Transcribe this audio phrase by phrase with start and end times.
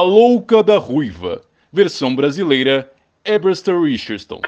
[0.00, 2.90] A Louca da Ruiva, versão brasileira,
[3.22, 4.40] Eberster Richardson.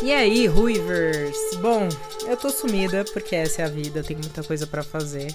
[0.00, 1.36] E aí, Ruivers?
[1.60, 1.88] Bom,
[2.28, 5.34] eu tô sumida porque essa é a vida, tem muita coisa para fazer.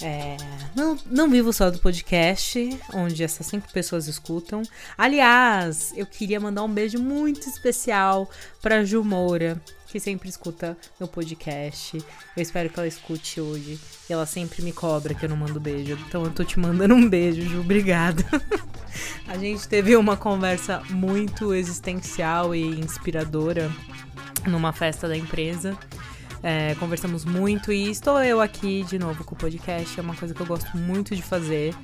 [0.00, 0.36] É,
[0.76, 4.62] não, não vivo só do podcast, onde essas cinco pessoas escutam.
[4.96, 8.30] Aliás, eu queria mandar um beijo muito especial
[8.62, 11.98] pra Ju Moura, que sempre escuta meu podcast.
[12.36, 13.78] Eu espero que ela escute hoje.
[14.08, 15.98] E ela sempre me cobra que eu não mando beijo.
[16.06, 17.60] Então eu tô te mandando um beijo, Ju.
[17.60, 18.24] Obrigada.
[19.26, 23.70] A gente teve uma conversa muito existencial e inspiradora
[24.46, 25.76] numa festa da empresa.
[26.42, 29.98] É, conversamos muito e estou eu aqui de novo com o podcast.
[29.98, 31.74] É uma coisa que eu gosto muito de fazer,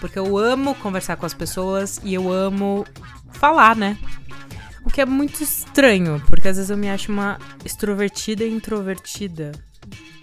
[0.00, 2.86] porque eu amo conversar com as pessoas e eu amo
[3.32, 3.98] falar, né?
[4.86, 9.50] O que é muito estranho, porque às vezes eu me acho uma extrovertida e introvertida.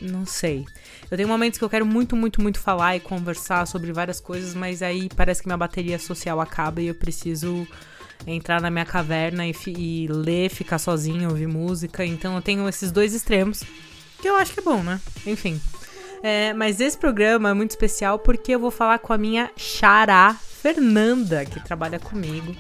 [0.02, 0.66] Não sei.
[1.12, 4.56] Eu tenho momentos que eu quero muito, muito, muito falar e conversar sobre várias coisas,
[4.56, 7.68] mas aí parece que minha bateria social acaba e eu preciso
[8.26, 12.06] entrar na minha caverna e, e ler, ficar sozinho, ouvir música.
[12.06, 13.64] Então eu tenho esses dois extremos,
[14.22, 15.00] que eu acho que é bom, né?
[15.28, 15.60] Enfim.
[16.24, 20.34] É, mas esse programa é muito especial porque eu vou falar com a minha xará,
[20.34, 22.56] Fernanda, que trabalha comigo.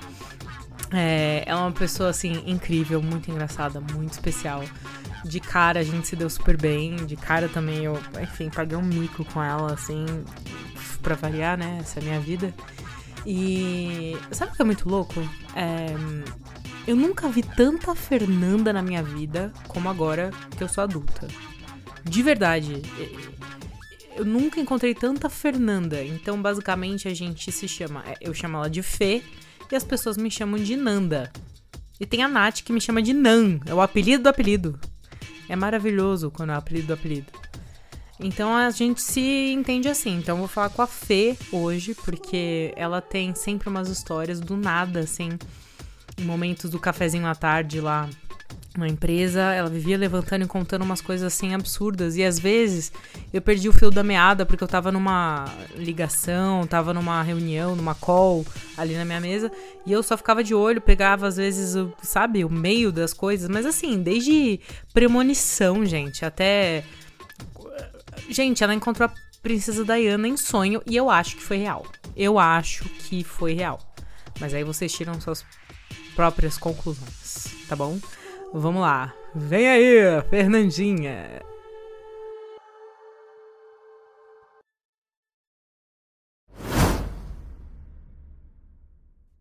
[0.93, 4.63] É, é uma pessoa, assim, incrível, muito engraçada, muito especial.
[5.25, 8.83] De cara a gente se deu super bem, de cara também eu, enfim, paguei um
[8.83, 10.05] mico com ela, assim,
[11.01, 11.79] pra variar, né?
[11.81, 12.53] Essa é a minha vida.
[13.25, 15.19] E sabe o que é muito louco?
[15.55, 15.87] É,
[16.85, 21.27] eu nunca vi tanta Fernanda na minha vida como agora que eu sou adulta.
[22.03, 22.81] De verdade.
[24.15, 26.03] Eu nunca encontrei tanta Fernanda.
[26.03, 28.03] Então, basicamente, a gente se chama.
[28.05, 29.23] É, eu chamo ela de Fê
[29.73, 31.31] e as pessoas me chamam de Nanda.
[31.99, 33.59] E tem a Nath que me chama de Nan.
[33.65, 34.79] É o apelido do apelido.
[35.49, 37.31] É maravilhoso quando é o apelido do apelido.
[38.19, 40.17] Então a gente se entende assim.
[40.17, 44.55] Então eu vou falar com a Fê hoje, porque ela tem sempre umas histórias do
[44.55, 45.29] nada, assim,
[46.19, 48.07] em momentos do cafezinho à tarde lá
[48.77, 52.15] na empresa, ela vivia levantando e contando umas coisas assim absurdas.
[52.15, 52.91] E às vezes
[53.31, 55.45] eu perdi o fio da meada porque eu tava numa
[55.75, 58.45] ligação, tava numa reunião, numa call
[58.77, 59.51] ali na minha mesa,
[59.85, 63.65] e eu só ficava de olho, pegava às vezes, sabe, o meio das coisas, mas
[63.65, 64.59] assim, desde
[64.93, 66.83] premonição, gente, até
[68.29, 71.85] Gente, ela encontrou a princesa Diana em sonho e eu acho que foi real.
[72.15, 73.79] Eu acho que foi real.
[74.39, 75.45] Mas aí vocês tiram suas
[76.15, 77.99] próprias conclusões, tá bom?
[78.53, 79.11] Vamos lá.
[79.33, 81.41] Vem aí, Fernandinha.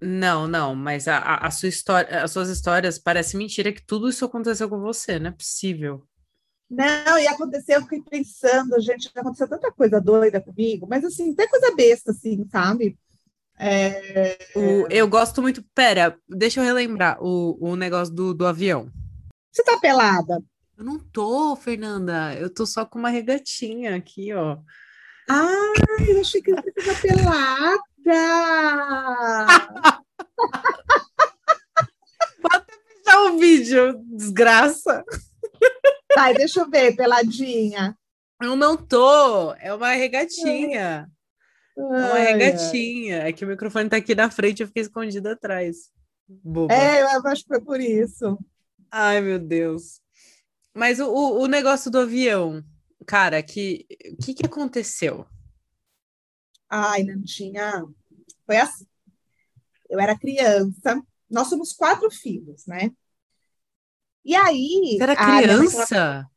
[0.01, 4.25] Não, não, mas a, a, sua história, as suas histórias parece mentira que tudo isso
[4.25, 6.03] aconteceu com você, não é possível.
[6.69, 11.47] Não, e aconteceu, eu fiquei pensando, gente, aconteceu tanta coisa doida comigo, mas assim, até
[11.47, 12.99] coisa besta, assim, sabe?
[13.59, 14.39] É...
[14.57, 15.63] O, eu gosto muito.
[15.75, 18.91] Pera, deixa eu relembrar o, o negócio do, do avião.
[19.53, 20.43] Você tá pelada?
[20.79, 22.35] Eu não tô, Fernanda.
[22.35, 24.57] Eu tô só com uma regatinha aqui, ó.
[25.29, 25.73] Ah,
[26.09, 27.83] eu achei que você tava pelada.
[32.41, 32.65] Pode
[33.05, 35.05] fechar o vídeo, desgraça.
[36.15, 37.95] Vai, deixa eu ver, peladinha.
[38.43, 41.09] Eu não tô, é uma regatinha.
[41.77, 43.29] É uma regatinha.
[43.29, 45.91] É que o microfone tá aqui na frente, eu fiquei escondida atrás.
[46.27, 46.73] Boba.
[46.73, 48.39] É, eu acho que foi por isso.
[48.93, 50.01] Ai, meu Deus.
[50.75, 52.63] Mas o, o negócio do avião,
[53.07, 53.87] cara, que
[54.23, 55.27] que, que aconteceu?
[56.69, 57.85] Ai, Nantinha,
[58.47, 58.87] foi assim.
[59.89, 62.91] Eu era criança, nós somos quatro filhos, né?
[64.25, 64.97] E aí.
[64.97, 66.31] Você era criança?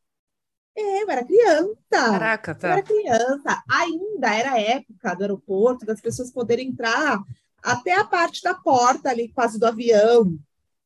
[0.77, 1.75] É, eu era criança.
[1.91, 2.67] Caraca, tá.
[2.67, 3.63] Eu era criança.
[3.69, 7.19] Ainda era a época do aeroporto das pessoas poderem entrar
[7.61, 10.37] até a parte da porta ali, quase do avião.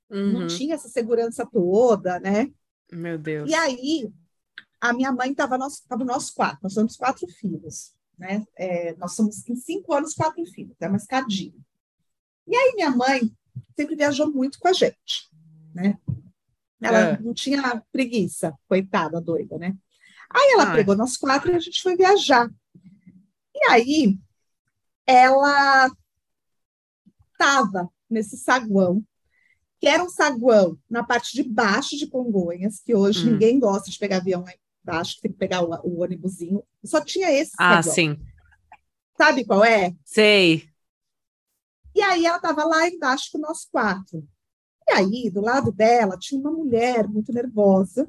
[0.09, 0.31] Uhum.
[0.39, 2.51] Não tinha essa segurança toda, né?
[2.91, 3.49] Meu Deus.
[3.49, 4.11] E aí,
[4.81, 8.45] a minha mãe estava nós, tava nós quatro, nós somos quatro filhos, né?
[8.55, 11.53] É, nós somos em cinco anos, quatro filhos, é uma escadinha.
[12.47, 13.31] E aí, minha mãe
[13.75, 15.29] sempre viajou muito com a gente,
[15.73, 15.97] né?
[16.81, 17.19] Ela é.
[17.19, 19.75] não tinha preguiça, coitada, doida, né?
[20.29, 22.49] Aí ela pegou nós quatro e a gente foi viajar.
[23.53, 24.17] E aí
[25.05, 25.91] ela
[27.31, 29.03] estava nesse saguão,
[29.79, 33.31] que era um saguão na parte de baixo de Congonhas, que hoje hum.
[33.31, 34.51] ninguém gosta de pegar avião lá
[34.83, 36.63] embaixo, tem que pegar o, o ônibusinho.
[36.83, 37.95] Só tinha esse Ah, saguão.
[37.95, 38.19] sim.
[39.17, 39.93] Sabe qual é?
[40.05, 40.69] Sei.
[41.95, 44.27] E aí ela estava lá embaixo com nós quatro.
[44.87, 48.07] E aí, do lado dela, tinha uma mulher muito nervosa,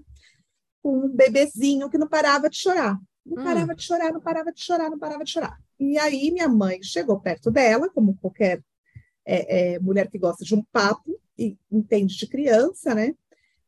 [0.83, 2.99] com um bebezinho que não parava de chorar.
[3.25, 3.45] Não Hum.
[3.45, 5.59] parava de chorar, não parava de chorar, não parava de chorar.
[5.79, 8.63] E aí minha mãe chegou perto dela, como qualquer
[9.27, 13.15] é, é, mulher que gosta de um papo e entende de criança, né?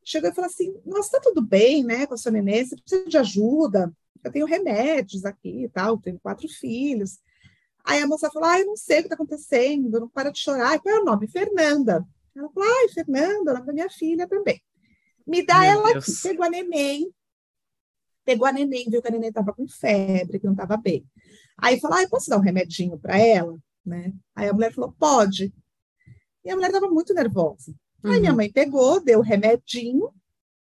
[0.04, 2.64] Chegou e falou assim: Nossa, tá tudo bem, né, com a sua neném?
[2.64, 3.90] Você precisa de ajuda?
[4.22, 7.19] Eu tenho remédios aqui e tal, tenho quatro filhos.
[7.84, 10.38] Aí a moça falou: Ah, eu não sei o que está acontecendo, não para de
[10.38, 10.76] chorar.
[10.76, 11.26] E qual é o nome?
[11.28, 12.06] Fernanda.
[12.36, 14.60] Ela falou: Ai, Fernanda, o nome da minha filha também.
[15.26, 16.08] Me dá Meu ela Deus.
[16.08, 16.28] aqui.
[16.28, 17.10] Pegou a neném,
[18.25, 21.06] pegou a neném, viu que a neném estava com febre, que não estava bem.
[21.56, 23.56] Aí falou: Ah, posso dar um remedinho para ela?
[23.84, 24.12] Né?
[24.34, 25.52] Aí a mulher falou: Pode.
[26.44, 27.74] E a mulher estava muito nervosa.
[28.04, 28.36] Aí minha Uhum.
[28.36, 30.12] mãe pegou, deu o remedinho,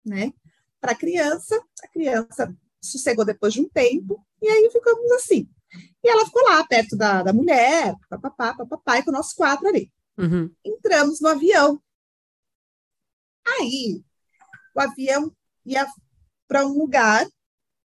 [0.05, 0.33] né,
[0.81, 1.59] para a criança.
[1.83, 5.49] A criança sossegou depois de um tempo, e aí ficamos assim.
[6.05, 9.91] E ela ficou lá, perto da, da mulher, papapá, papapá, e com nós quatro ali.
[10.19, 10.51] Uhum.
[10.65, 11.81] Entramos no avião.
[13.47, 14.03] Aí,
[14.75, 15.35] o avião
[15.65, 15.87] ia
[16.47, 17.27] para um lugar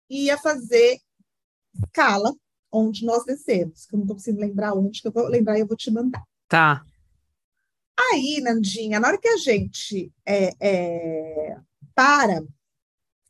[0.08, 1.00] e ia fazer
[1.84, 2.32] escala,
[2.70, 5.60] onde nós descemos, que eu não estou conseguindo lembrar onde, que eu vou lembrar e
[5.60, 6.22] eu vou te mandar.
[6.48, 6.84] Tá.
[8.10, 11.56] Aí, Nandinha, na hora que a gente é, é,
[11.94, 12.44] para.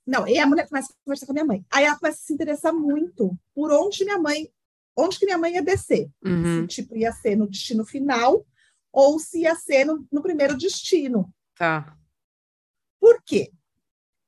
[0.07, 1.65] Não, e a mulher começa a conversar com a minha mãe.
[1.71, 4.51] Aí ela começa a se interessar muito por onde minha mãe,
[4.97, 6.11] onde que minha mãe ia descer.
[6.25, 6.63] Uhum.
[6.63, 8.45] Se tipo ia ser no destino final
[8.93, 11.33] ou se ia ser no, no primeiro destino.
[11.57, 11.97] Tá.
[13.01, 13.53] Por quê?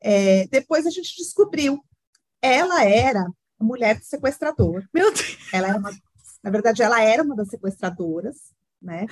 [0.00, 1.84] É, depois a gente descobriu.
[2.40, 3.26] Ela era
[3.58, 4.86] a mulher do sequestrador.
[4.92, 5.38] Meu Deus.
[5.52, 5.90] Ela era uma,
[6.42, 8.52] na verdade, ela era uma das sequestradoras,
[8.84, 9.06] né?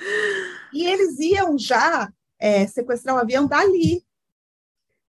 [0.71, 4.05] E eles iam já é, sequestrar o avião dali,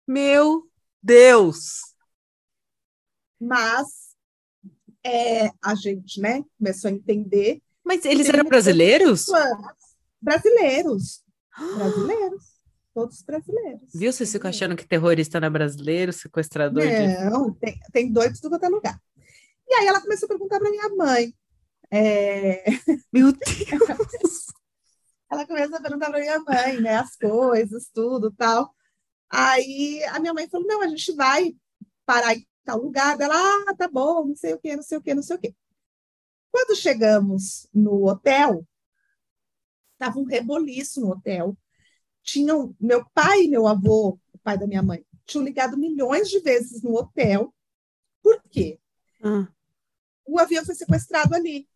[0.06, 0.68] Meu
[1.02, 1.94] Deus.
[3.40, 4.14] mas
[5.04, 7.60] é, a gente, né, começou a entender.
[7.84, 9.26] Mas eles eram um brasileiros?
[10.20, 11.22] Brasileiros,
[11.76, 12.44] brasileiros,
[12.94, 13.90] todos brasileiros.
[13.94, 14.10] Viu?
[14.10, 17.24] Vocês ficam achando que terrorista não é brasileiro, sequestrador de...
[17.30, 18.98] Não, tem, tem doidos tudo quanto é lugar.
[19.68, 21.34] E aí ela começou a perguntar para minha mãe.
[21.90, 22.64] É,
[23.12, 24.46] Meu Deus.
[25.30, 28.74] ela começou a perguntar para minha mãe, né, as coisas, tudo, tal.
[29.30, 31.56] Aí a minha mãe falou: "Não, a gente vai
[32.06, 33.20] parar em tal lugar".
[33.20, 35.40] Ela: "Ah, tá bom, não sei o quê, não sei o quê, não sei o
[35.40, 35.54] quê".
[36.52, 38.66] Quando chegamos no hotel,
[39.98, 41.56] tava um reboliço no hotel.
[42.22, 46.40] Tinham meu pai e meu avô, o pai da minha mãe, tinham ligado milhões de
[46.40, 47.54] vezes no hotel.
[48.22, 48.78] Por quê?
[49.22, 49.48] Ah,
[50.26, 51.68] o avião foi sequestrado ali.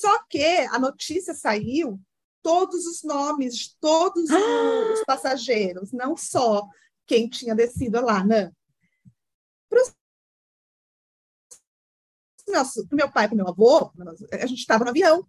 [0.00, 0.42] Só que
[0.72, 2.00] a notícia saiu
[2.42, 6.66] todos os nomes de todos o- os passageiros, não só
[7.06, 8.50] quem tinha descido lá, né?
[9.68, 9.82] Para
[12.92, 13.90] o meu pai para o meu avô,
[14.32, 15.26] a gente estava no avião.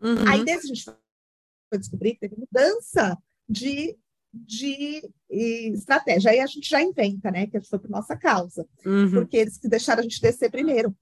[0.00, 0.28] uhum.
[0.28, 3.16] Aí desse a gente foi descobrir que teve mudança
[3.48, 3.96] de,
[4.32, 6.30] de estratégia.
[6.32, 7.46] Aí a gente já inventa, né?
[7.46, 9.10] Que foi por nossa causa Uhum.
[9.12, 10.94] porque eles que deixaram a gente descer primeiro.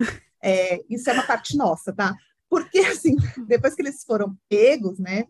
[0.42, 2.14] É, isso é uma parte nossa, tá?
[2.48, 3.14] Porque, assim,
[3.46, 5.24] depois que eles foram pegos, né?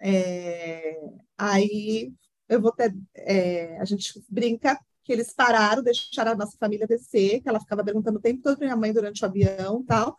[0.00, 0.98] é,
[1.36, 2.12] aí
[2.48, 2.94] eu vou ter.
[3.14, 7.84] é, a gente brinca que eles pararam, deixaram a nossa família descer, que ela ficava
[7.84, 10.18] perguntando o tempo todo para minha mãe durante o avião e tal.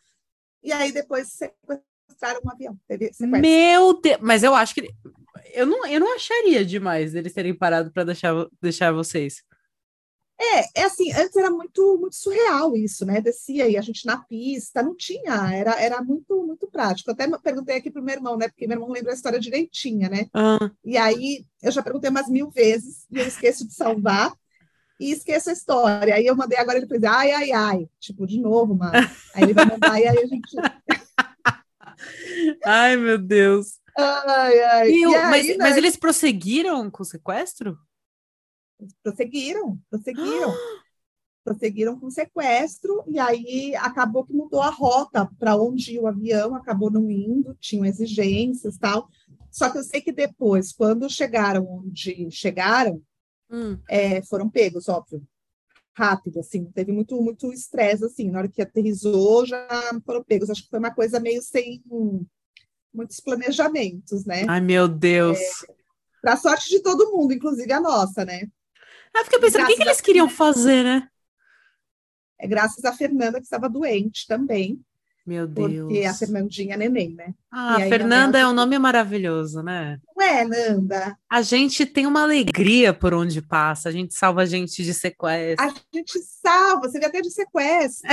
[0.64, 2.80] E aí depois sequestraram um avião.
[3.42, 4.18] Meu Deus.
[4.22, 4.90] Mas eu acho que...
[5.54, 9.44] Eu não, eu não acharia demais eles terem parado para deixar, deixar vocês.
[10.40, 13.20] É, é assim, antes era muito, muito surreal isso, né?
[13.20, 17.10] Descia aí a gente na pista, não tinha, era, era muito, muito prático.
[17.10, 18.48] Até perguntei aqui pro meu irmão, né?
[18.48, 20.28] Porque meu irmão lembra a história direitinha, né?
[20.34, 24.32] Ah, E aí eu já perguntei umas mil vezes e eu esqueço de salvar
[25.00, 26.14] e esqueço a história.
[26.14, 28.94] Aí eu mandei agora ele fez ai, ai, ai, tipo, de novo, mano.
[29.34, 30.56] Aí ele vai mandar e aí a gente.
[32.64, 33.80] Ai, meu Deus.
[33.98, 34.92] Ai, ai.
[34.92, 37.78] Meu, e aí, mas, né, mas eles prosseguiram com o sequestro?
[39.04, 40.54] Prosseguiram, prosseguiram.
[41.44, 46.54] prosseguiram com sequestro, e aí acabou que mudou a rota para onde ia o avião,
[46.54, 49.08] acabou não indo, tinham exigências tal.
[49.50, 53.02] Só que eu sei que depois, quando chegaram onde chegaram,
[53.50, 53.80] Hum.
[53.90, 55.26] é, foram pegos, óbvio,
[55.94, 59.68] rápido, assim, teve muito muito estresse, assim, na hora que aterrizou já
[60.06, 60.50] foram pegos.
[60.50, 61.82] Acho que foi uma coisa meio sem
[62.94, 64.46] muitos planejamentos, né?
[64.48, 65.40] Ai, meu Deus.
[66.22, 68.48] Para sorte de todo mundo, inclusive a nossa, né?
[69.16, 71.08] Ah, fica pensando, o que, que eles queriam fazer, né?
[72.40, 74.80] É graças à Fernanda, que estava doente também,
[75.26, 75.82] Meu Deus.
[75.92, 77.34] porque a Fernandinha é neném, né?
[77.52, 80.00] Ah, aí, Fernanda a é um nome maravilhoso, né?
[80.16, 81.18] Não é, Nanda?
[81.30, 85.66] A gente tem uma alegria por onde passa, a gente salva a gente de sequestro.
[85.66, 88.08] A gente salva, você vê até de sequestro.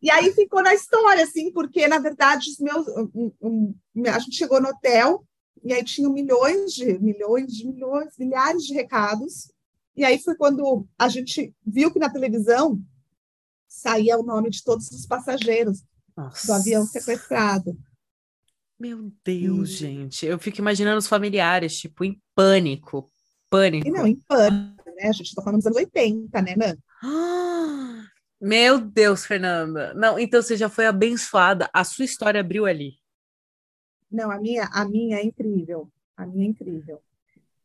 [0.00, 2.86] E aí ficou na história, assim, porque, na verdade, os meus.
[2.88, 3.74] um- um-
[4.06, 5.24] a gente chegou no hotel
[5.64, 9.50] e aí tinham milhões de milhões de milhões, milhares de recados
[9.96, 12.80] E aí foi quando a gente viu que na televisão
[13.68, 15.82] saía o nome de todos os passageiros
[16.16, 16.46] Nossa.
[16.46, 17.76] do avião sequestrado.
[18.78, 20.26] Meu Deus, E- gente.
[20.26, 23.08] Eu fico imaginando os familiares, tipo, em pânico.
[23.48, 23.86] Pânico.
[23.86, 25.08] E não, em pânico, né?
[25.08, 26.76] A gente está falando dos anos 80, né, Nan?
[27.02, 28.04] Ah,
[28.40, 29.94] Meu Deus, Fernanda.
[29.94, 31.70] Não, então você já foi abençoada.
[31.72, 32.94] A sua história abriu ali.
[34.14, 35.90] Não, a minha, a minha é incrível.
[36.16, 37.02] A minha é incrível.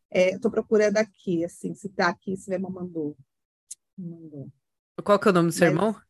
[0.10, 3.16] É, tô procurando aqui, assim, se tá aqui, se Lema mandou.
[3.96, 4.50] Mandou.
[5.04, 6.02] Qual que é o nome do seu Mas- irmão?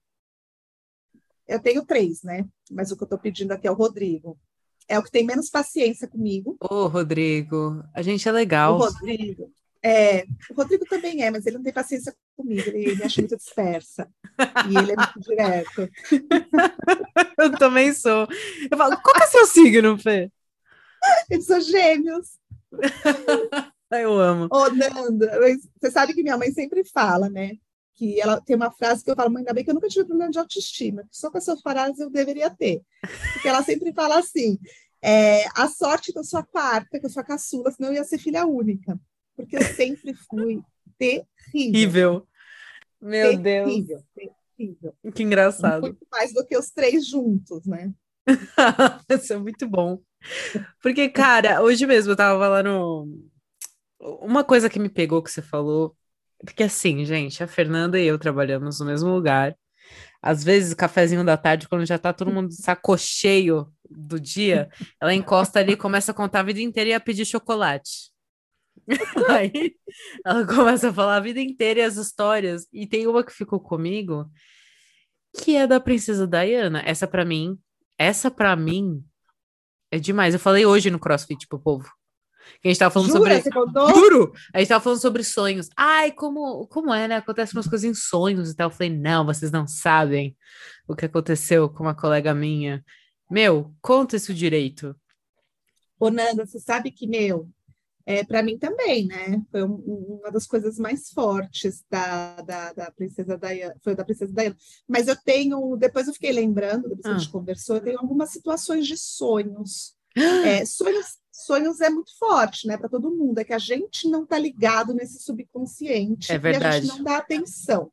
[1.46, 2.48] Eu tenho três, né?
[2.72, 4.40] Mas o que eu tô pedindo aqui é o Rodrigo.
[4.88, 6.56] É o que tem menos paciência comigo.
[6.62, 8.78] Ô, Rodrigo, a gente é O legal.
[8.78, 9.52] Rodrigo.
[9.84, 13.38] É, o Rodrigo também é, mas ele não tem paciência comigo, ele me acha muito
[13.38, 14.10] dispersa.
[14.70, 15.90] E ele é muito direto.
[17.38, 18.28] Eu também sou.
[18.70, 20.30] Eu falo, qual que é seu signo, Fê?
[21.30, 22.38] Eles são gêmeos.
[23.92, 24.48] Eu amo.
[24.52, 25.40] Ô, Nanda,
[25.80, 27.54] você sabe que minha mãe sempre fala, né?
[27.96, 30.06] Que ela tem uma frase que eu falo, mãe, ainda bem que eu nunca tive
[30.06, 31.04] problema de autoestima.
[31.12, 32.82] Só com essa frase eu deveria ter.
[33.34, 34.60] Porque ela sempre fala assim:
[35.02, 37.96] é, a sorte que eu sou a quarta, que eu sou a caçula, senão eu
[37.96, 39.00] ia ser filha única.
[39.40, 40.62] Porque eu sempre fui
[40.98, 42.28] terrível.
[43.00, 44.96] Meu Deus, terrível, terrível.
[45.16, 45.84] que engraçado.
[45.84, 47.94] Muito mais do que os três juntos, né?
[49.10, 50.02] Isso é muito bom.
[50.84, 53.08] Porque, cara, hoje mesmo eu tava lá no.
[53.98, 55.96] Uma coisa que me pegou que você falou.
[56.40, 59.56] Porque, assim, gente, a Fernanda e eu trabalhamos no mesmo lugar.
[60.22, 64.70] Às vezes, cafezinho da tarde, quando já tá todo mundo de saco cheio do dia,
[65.00, 68.09] ela encosta ali, começa a contar a vida inteira e a pedir chocolate.
[69.30, 69.76] Aí
[70.26, 72.68] ela começa a falar a vida inteira e as histórias.
[72.72, 74.30] E tem uma que ficou comigo,
[75.38, 76.82] que é da Princesa Diana.
[76.86, 77.60] Essa pra mim,
[77.98, 79.04] essa pra mim
[79.92, 80.34] é demais.
[80.34, 81.90] Eu falei hoje no CrossFit pro povo.
[82.62, 83.20] Que a gente tava falando Jura?
[83.20, 83.42] sobre.
[83.42, 83.90] Você contou?
[83.90, 84.34] Juro!
[84.54, 85.70] A gente tava falando sobre sonhos.
[85.78, 87.18] Ai, como, como é, né?
[87.18, 88.70] Acontecem umas coisas em sonhos e tal.
[88.70, 90.36] Eu falei, não, vocês não sabem
[90.88, 92.84] o que aconteceu com uma colega minha.
[93.30, 94.96] Meu, conta isso direito.
[96.00, 97.50] Ô, Nanda, você sabe que, meu,
[98.12, 99.40] é, para mim também, né?
[99.52, 104.04] Foi um- um- uma das coisas mais fortes da, da, da Princesa Diana, foi da
[104.04, 104.56] Princesa Diana.
[104.88, 108.32] Mas eu tenho, depois eu fiquei lembrando, depois que a gente conversou, eu tenho algumas
[108.32, 109.96] situações de sonhos.
[110.44, 114.26] É, sonhos, sonhos é muito forte, né, para todo mundo, é que a gente não
[114.26, 116.88] tá ligado nesse subconsciente É e a verdade.
[116.88, 117.92] gente não dá atenção.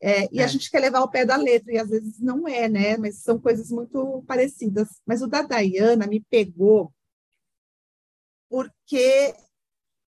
[0.00, 0.44] É, e É.
[0.44, 2.96] a gente quer levar o pé da letra, e às vezes não é, né?
[2.96, 4.88] Mas são coisas muito parecidas.
[5.06, 6.90] Mas o da Diana me pegou
[8.54, 9.34] porque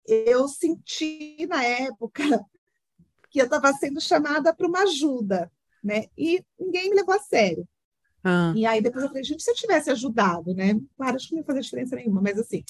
[0.06, 2.22] eu senti na época
[3.30, 5.50] que eu estava sendo chamada para uma ajuda,
[5.82, 6.04] né?
[6.16, 7.66] E ninguém me levou a sério.
[8.22, 10.74] Ah, E aí depois eu falei, gente, se eu tivesse ajudado, né?
[10.94, 12.62] Claro, acho que não ia fazer diferença nenhuma, mas assim,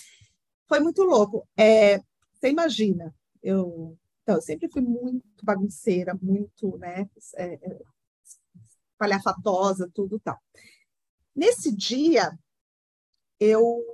[0.68, 1.44] foi muito louco.
[1.56, 1.98] É,
[2.32, 3.12] você imagina,
[3.42, 7.10] eu, então, eu sempre fui muito bagunceira, muito, né?
[7.34, 7.80] É, é,
[8.96, 10.38] palhafatosa, tudo tal.
[11.34, 12.30] Nesse dia,
[13.40, 13.84] eu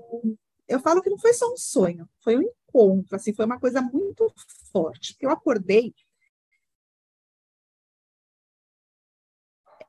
[0.71, 3.83] eu falo que não foi só um sonho, foi um encontro, assim, foi uma coisa
[3.83, 4.33] muito
[4.73, 5.95] forte, porque eu acordei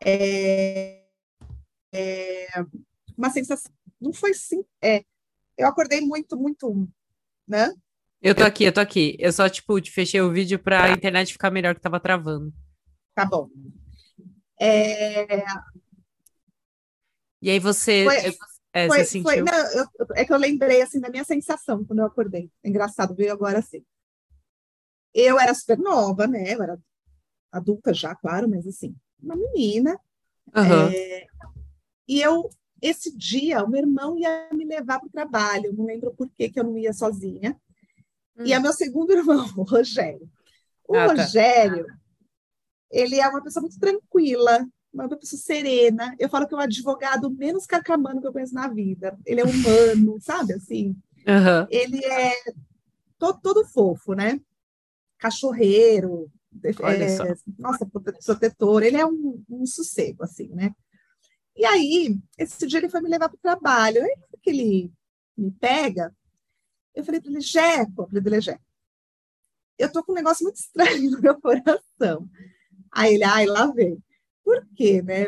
[0.04, 1.04] é,
[1.94, 2.48] é,
[3.18, 5.04] uma sensação, não foi sim, é,
[5.58, 6.88] eu acordei muito, muito,
[7.48, 7.74] né?
[8.22, 9.16] eu tô aqui, eu tô aqui.
[9.20, 12.54] Eu só, tipo, fechei o vídeo pra internet ficar melhor, que tava travando.
[13.16, 13.50] Tá bom.
[14.60, 15.26] É,
[17.42, 18.06] E aí você.
[18.06, 18.38] Foi-
[18.74, 22.00] é, foi, você foi, não, eu- é que eu lembrei assim da minha sensação quando
[22.00, 22.51] eu acordei.
[22.63, 23.84] É engraçado, veio agora assim.
[25.13, 26.54] Eu era super nova, né?
[26.54, 26.80] Eu era
[27.51, 30.00] adulta já, claro, mas assim, uma menina.
[30.56, 30.90] Aham.
[30.90, 31.28] É,
[32.08, 32.50] e eu,
[32.82, 35.74] esse dia, o meu irmão ia me levar para o trabalho.
[35.74, 37.60] Não lembro por que, que eu não ia sozinha.
[38.46, 40.30] E é meu segundo irmão, o Rogério.
[40.88, 41.12] O Ah, tá.
[41.12, 41.86] Rogério,
[42.92, 46.15] ele é uma pessoa muito tranquila, uma pessoa serena.
[46.19, 49.17] Eu falo que é o advogado menos carcamano que eu conheço na vida.
[49.25, 50.53] Ele é humano, sabe?
[50.53, 50.95] Assim,
[51.27, 51.67] Aham.
[51.69, 52.33] ele é
[53.17, 54.39] todo, todo fofo, né?
[55.17, 56.31] Cachorreiro,
[56.63, 60.74] é, nossa, prote- protetor, ele é um, um sossego, assim, né?
[61.55, 64.01] E aí, esse dia ele foi me levar para o trabalho.
[64.03, 64.91] Aí que ele
[65.38, 66.13] me pega,
[66.95, 68.62] eu falei para ele, Jeco, eu falei dele, Jeco,
[69.77, 72.27] eu tô com um negócio muito estranho no meu coração.
[72.91, 73.98] Aí ele, ai, lá vem.
[74.43, 75.27] Por quê, né?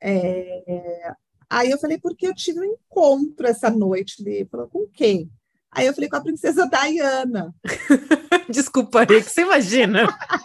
[0.00, 1.12] É,
[1.50, 4.22] Aí eu falei, porque eu tive um encontro essa noite.
[4.24, 5.28] Ele falou, com quem?
[5.72, 7.52] Aí eu falei, com a princesa Diana.
[8.48, 10.06] Desculpa, Rick, você imagina?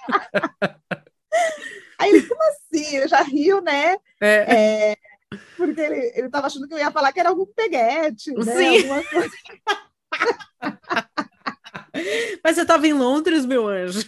[1.99, 2.97] Aí ele, como assim?
[2.97, 3.95] Ele já riu, né?
[4.21, 4.95] É, É,
[5.55, 8.43] porque ele, ele tava achando que eu ia falar que era algum peguete, né?
[8.43, 8.89] Sim.
[12.43, 14.03] Mas você tava em Londres, meu anjo.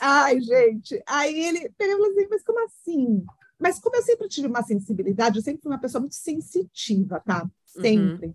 [0.00, 1.02] Ai, gente.
[1.06, 3.24] Aí ele pegou assim, mas como assim?
[3.58, 7.42] Mas como eu sempre tive uma sensibilidade, eu sempre fui uma pessoa muito sensitiva, tá?
[7.42, 7.82] Uhum.
[7.82, 8.26] Sempre.
[8.28, 8.34] Uhum.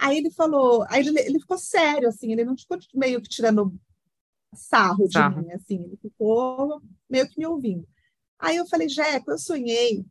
[0.00, 3.78] Aí ele falou, aí ele, ele ficou sério, assim, ele não ficou meio que tirando
[4.54, 5.42] sarro de sarro.
[5.42, 7.86] mim, assim, ele ficou meio que me ouvindo.
[8.38, 10.04] Aí eu falei, Jeco, eu sonhei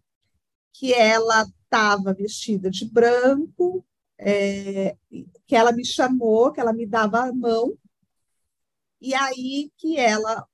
[0.74, 3.86] que ela estava vestida de branco,
[4.20, 4.96] é,
[5.46, 7.78] que ela me chamou, que ela me dava a mão,
[9.02, 10.48] e aí que ela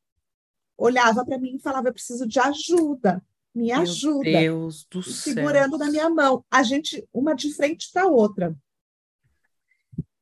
[0.77, 4.23] olhava para mim e falava: Eu preciso de ajuda, me Meu ajuda.
[4.23, 5.85] Deus do segurando céu.
[5.85, 8.55] na minha mão, a gente, uma de frente para a outra.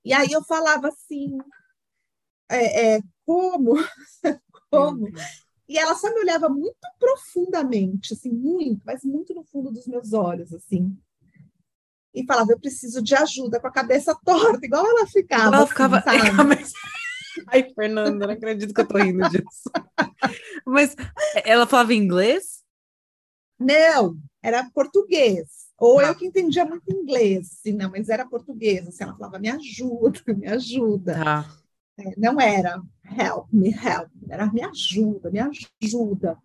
[0.04, 1.38] E aí eu falava assim:
[2.50, 3.76] é, é, Como?
[4.70, 5.08] como?
[5.68, 10.12] E ela só me olhava muito profundamente, assim, muito, mas muito no fundo dos meus
[10.12, 10.98] olhos, assim.
[12.14, 15.56] E falava, eu preciso de ajuda, com a cabeça torta, igual ela ficava.
[15.56, 16.04] Ela assim, ficava.
[17.48, 19.70] Ai, Fernanda, não acredito que eu tô rindo disso.
[20.66, 20.96] Mas
[21.46, 22.64] ela falava inglês?
[23.60, 25.48] Não, era português.
[25.78, 26.08] Ou Tá.
[26.10, 28.88] eu que entendia muito inglês, assim, não, mas era português.
[28.88, 31.14] Assim, ela falava, me ajuda, me ajuda.
[31.16, 31.58] Tá.
[31.98, 32.82] É, não era
[33.20, 36.38] help me, help, era me ajuda, me ajuda.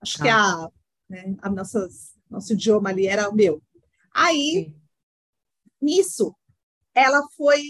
[0.00, 0.24] Acho Tá.
[0.24, 0.68] que a,
[1.08, 3.62] né, a nossas, nosso idioma ali era o meu.
[4.14, 4.76] Aí, Sim.
[5.80, 6.34] nisso,
[6.94, 7.62] ela foi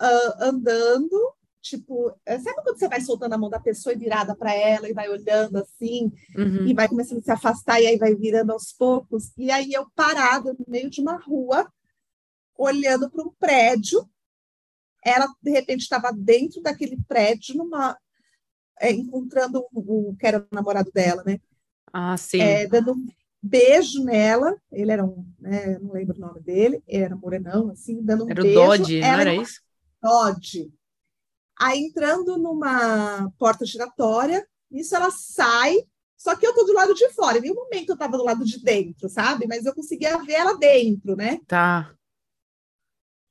[0.00, 4.34] ah, andando, tipo, eh, sabe quando você vai soltando a mão da pessoa e virada
[4.34, 6.66] para ela e vai olhando assim, Uhum.
[6.66, 9.32] e vai começando a se afastar e aí vai virando aos poucos?
[9.38, 11.72] E aí eu parada no meio de uma rua,
[12.58, 14.06] olhando para um prédio,
[15.04, 17.96] ela de repente estava dentro daquele prédio, numa,
[18.80, 21.38] eh, encontrando o, o que era o namorado dela, né?
[21.92, 22.40] Ah, sim.
[22.40, 23.06] é, dando um
[23.42, 24.56] beijo nela.
[24.70, 28.30] Ele era um, né, não lembro o nome dele, ele era morenão, assim, dando um
[28.30, 28.60] Era o beijo.
[28.60, 29.60] Dodge, não era isso?
[30.02, 30.72] Dodge.
[31.58, 35.76] Aí entrando numa porta giratória, nisso ela sai,
[36.16, 37.38] só que eu tô do lado de fora.
[37.38, 39.46] Em nenhum momento eu tava do lado de dentro, sabe?
[39.46, 41.40] Mas eu conseguia ver ela dentro, né?
[41.46, 41.94] Tá.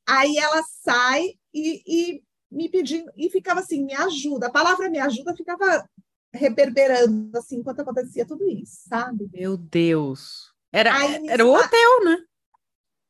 [0.07, 4.47] Aí ela sai e, e me pedindo, e ficava assim, me ajuda.
[4.47, 5.88] A palavra me ajuda ficava
[6.34, 9.29] reverberando, assim, enquanto acontecia tudo isso, sabe?
[9.34, 10.53] Meu Deus.
[10.71, 12.17] Era, Aí, era o hotel, né?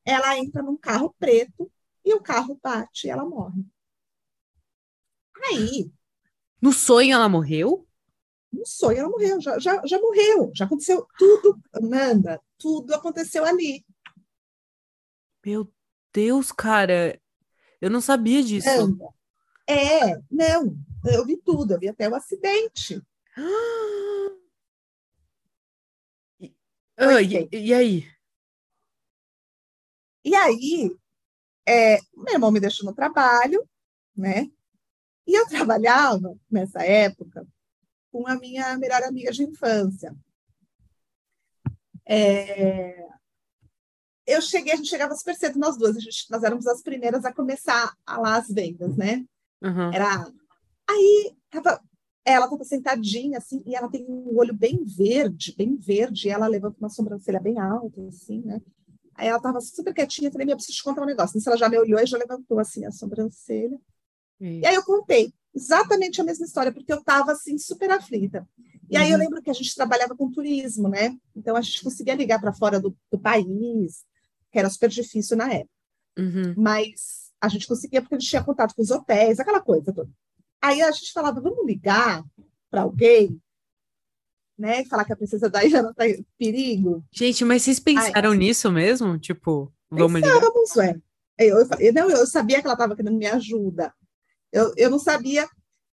[0.06, 1.72] ela entra num carro preto
[2.04, 3.64] e o carro bate e ela morre.
[5.44, 5.92] Aí,
[6.62, 7.88] No sonho ela morreu?
[8.54, 13.86] no sonho, ela morreu, já, já, já morreu, já aconteceu tudo, Amanda, tudo aconteceu ali.
[15.46, 15.72] Meu
[16.14, 17.20] Deus, cara.
[17.80, 18.68] Eu não sabia disso.
[18.70, 19.06] Amanda.
[19.68, 20.76] É, não,
[21.06, 23.02] eu vi tudo, eu vi até o acidente.
[26.40, 26.54] E-
[26.98, 28.06] Ah, e, e aí?
[30.24, 30.96] E aí,
[31.68, 33.68] é, meu irmão me deixou no trabalho,
[34.16, 34.52] né?
[35.28, 37.48] E eu trabalhava nessa época
[38.12, 40.16] com a minha melhor amiga de infância.
[42.06, 43.08] É,
[44.28, 47.26] eu cheguei, a gente chegava super cedo nós duas, a gente, nós éramos as primeiras
[47.26, 49.26] a começar a lá as vendas, né?
[49.64, 49.92] Aham.
[49.94, 50.32] Era
[50.90, 51.82] aí tava,
[52.26, 56.48] ela estava sentadinha assim e ela tem um olho bem verde, bem verde, e ela
[56.48, 58.62] levanta uma sobrancelha bem alta assim, né?
[59.16, 61.36] Aí ela estava super quietinha, eu falei, minha, preciso te contar um negócio.
[61.36, 63.78] Nisso ela já me olhou e já levantou assim a sobrancelha.
[64.46, 68.48] E aí eu contei exatamente a mesma história, porque eu estava assim super aflita.
[68.90, 69.24] E aí eu Uhum.
[69.24, 71.16] lembro que a gente trabalhava com turismo, né?
[71.36, 74.04] Então a gente conseguia ligar para fora do, do país,
[74.52, 75.70] que era super difícil na época
[76.20, 76.54] Uhum.
[76.58, 80.10] mas a gente conseguia porque a gente tinha contato com os hotéis, aquela coisa toda.
[80.62, 82.24] Aí a gente falava, vamos ligar
[82.70, 83.42] para alguém,
[84.58, 84.86] né?
[84.86, 87.04] Falar que a princesa Diana está em perigo.
[87.12, 89.18] Gente, mas vocês pensaram nisso mesmo?
[89.18, 90.34] Tipo, vamos ligar?
[90.34, 91.02] Pensávamos, ué.
[91.40, 93.92] Eu, eu, não, eu sabia que ela estava querendo me ajuda.
[94.52, 95.48] Eu, eu não sabia.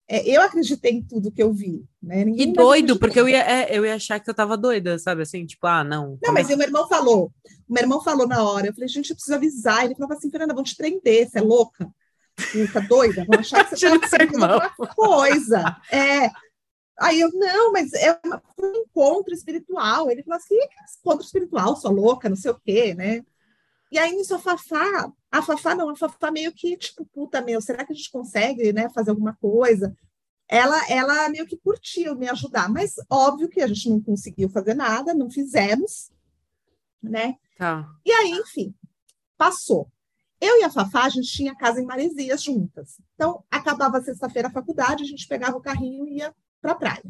[0.09, 2.25] é, eu acreditei em tudo que eu vi, né?
[2.25, 5.23] Ninguém mais doido, porque eu ia, é, eu ia achar que eu tava doida, sabe?
[5.23, 6.19] Assim, tipo, ah, não.
[6.23, 7.31] Não, mas é o meu irmão falou.
[7.69, 8.69] O meu irmão falou na hora.
[8.69, 9.85] Eu falei, gente, eu preciso avisar.
[9.85, 11.87] Ele falava assim, Fernanda, vão te prender, você é louca?
[12.53, 13.25] Puta, doida?
[13.27, 15.77] Vão achar que você tá alguma coisa.
[15.93, 16.31] É.
[17.01, 18.19] Aí eu, não, mas é
[18.61, 20.11] um encontro espiritual.
[20.11, 23.23] Ele falou assim, que encontro espiritual, sua louca, não sei o quê, né?
[23.91, 27.61] E aí, nisso, a Fafá, a Fafá não, a Fafá meio que, tipo, puta, meu,
[27.61, 29.95] será que a gente consegue, né, fazer alguma coisa?
[30.47, 34.75] Ela, ela meio que curtiu me ajudar, mas óbvio que a gente não conseguiu fazer
[34.75, 36.11] nada, não fizemos,
[37.03, 37.37] né?
[37.57, 37.89] Tá.
[38.05, 38.75] E aí, enfim,
[39.37, 39.91] passou.
[40.41, 43.01] Eu e a Fafá, a gente tinha casa em Maresias juntas.
[43.15, 47.05] Então, acabava sexta-feira a faculdade, a gente pegava o carrinho e ia para a praia.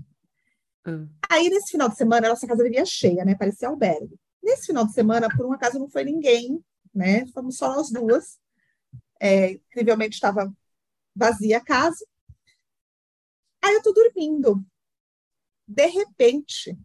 [0.84, 1.06] Ah.
[1.30, 3.34] Aí, nesse final de semana, a nossa casa vivia cheia, né?
[3.34, 4.18] Parecia albergue.
[4.42, 6.64] Nesse final de semana, por um acaso, não foi ninguém,
[6.98, 7.26] né?
[7.28, 8.38] Fomos só nós duas.
[9.20, 10.52] É, incrivelmente, estava
[11.14, 12.04] vazia a casa.
[13.62, 14.64] Aí eu tô dormindo.
[15.66, 16.76] De repente,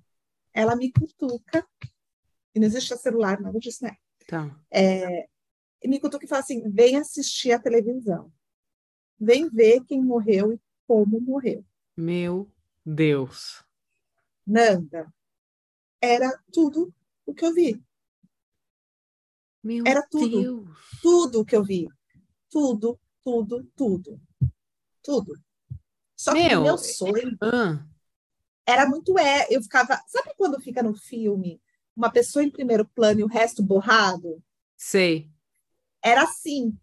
[0.54, 1.67] ela me cutuca,
[2.54, 3.97] e não existe celular, nada disso, né?
[4.28, 4.60] Tá.
[4.69, 5.28] É,
[5.82, 8.32] e me cutuca e fala assim: vem assistir a televisão.
[9.19, 11.65] Vem ver quem morreu e como morreu.
[11.95, 12.52] Meu
[12.86, 13.63] Deus.
[14.45, 15.12] Nanda,
[16.02, 16.93] era tudo
[17.26, 17.82] o que eu vi.
[19.63, 20.41] Meu Era tudo.
[20.41, 20.78] Deus.
[21.02, 21.88] Tudo o que eu vi.
[22.49, 24.21] Tudo, tudo, tudo.
[25.02, 25.34] Tudo.
[26.15, 27.86] Só que Meu, o meu sonho Ah,
[28.65, 31.62] era muito é, eu ficava, sabe quando fica no filme
[31.95, 34.41] uma pessoa em primeiro plano e o resto borrado?
[34.76, 35.30] sei.
[36.04, 36.78] Era assim.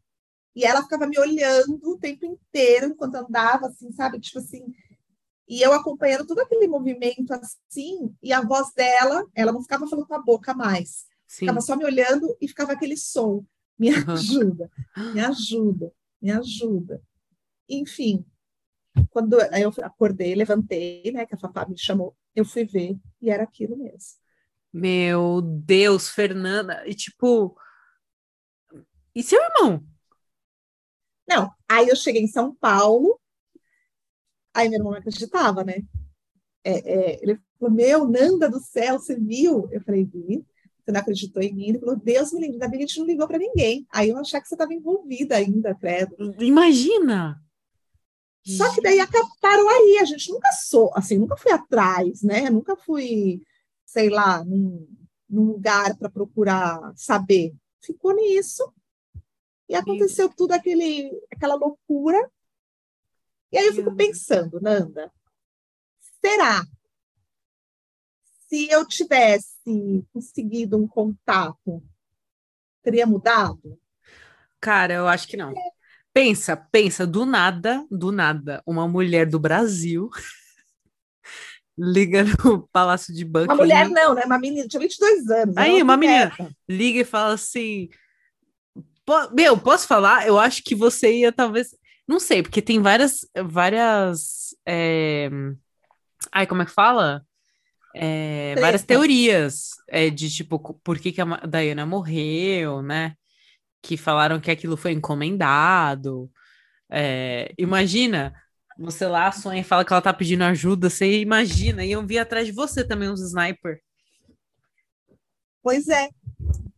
[0.55, 4.19] E ela ficava me olhando o tempo inteiro enquanto andava, assim, sabe?
[4.19, 4.73] Tipo assim.
[5.47, 10.07] E eu acompanhando todo aquele movimento assim, e a voz dela, ela não ficava falando
[10.07, 11.07] com a boca mais.
[11.31, 11.47] Sim.
[11.47, 13.47] Ficava só me olhando e ficava aquele som.
[13.79, 14.69] Me ajuda,
[15.14, 17.01] me ajuda, me ajuda.
[17.69, 18.27] Enfim,
[19.11, 21.25] quando eu acordei, levantei, né?
[21.25, 24.19] Que a Fafá me chamou, eu fui ver e era aquilo mesmo.
[24.73, 26.83] Meu Deus, Fernanda.
[26.85, 27.57] E tipo.
[29.14, 29.87] E seu irmão?
[31.29, 33.21] Não, aí eu cheguei em São Paulo,
[34.53, 35.75] aí meu irmão não acreditava, né?
[36.64, 39.69] É, é, ele falou, meu, Nanda do céu, você viu?
[39.71, 40.45] Eu falei, vi.
[40.85, 41.69] Você não acreditou em mim?
[41.69, 43.87] Ele falou, Deus me livre, ainda bem que a gente não ligou para ninguém.
[43.90, 46.35] Aí eu achava que você estava envolvida ainda, credo.
[46.38, 47.40] Imagina!
[48.45, 48.99] Só que daí
[49.40, 52.49] parou aí, a gente nunca sou, assim, nunca fui atrás, né?
[52.49, 53.43] Nunca fui,
[53.85, 54.88] sei lá, num,
[55.29, 57.55] num lugar para procurar saber.
[57.81, 58.73] Ficou nisso.
[59.69, 62.31] E aconteceu tudo aquele, aquela loucura.
[63.53, 65.12] E aí eu fico pensando, Nanda,
[66.21, 66.64] será
[68.50, 71.80] se eu tivesse conseguido um contato,
[72.82, 73.78] teria mudado?
[74.60, 75.54] Cara, eu acho que não.
[76.12, 80.10] Pensa, pensa, do nada, do nada, uma mulher do Brasil
[81.78, 83.56] liga no Palácio de Uma Buckingham.
[83.56, 84.24] mulher não, né?
[84.24, 85.56] Uma menina, tinha 22 anos.
[85.56, 86.32] Aí, era uma menina.
[86.68, 87.88] liga e fala assim:
[89.06, 90.26] "Po- Meu, posso falar?
[90.26, 91.68] Eu acho que você ia talvez.
[92.08, 93.20] Não sei, porque tem várias.
[93.46, 95.30] várias é,
[96.32, 97.24] Ai, como é que fala?
[97.94, 98.87] É, várias Treta.
[99.03, 103.14] teorias é, de tipo, por que, que a Diana morreu, né?
[103.83, 106.31] Que falaram que aquilo foi encomendado.
[106.90, 108.35] É, imagina,
[108.79, 112.46] você lá sonha e fala que ela tá pedindo ajuda, você imagina, iam vir atrás
[112.46, 113.81] de você também uns sniper.
[115.62, 116.09] Pois é,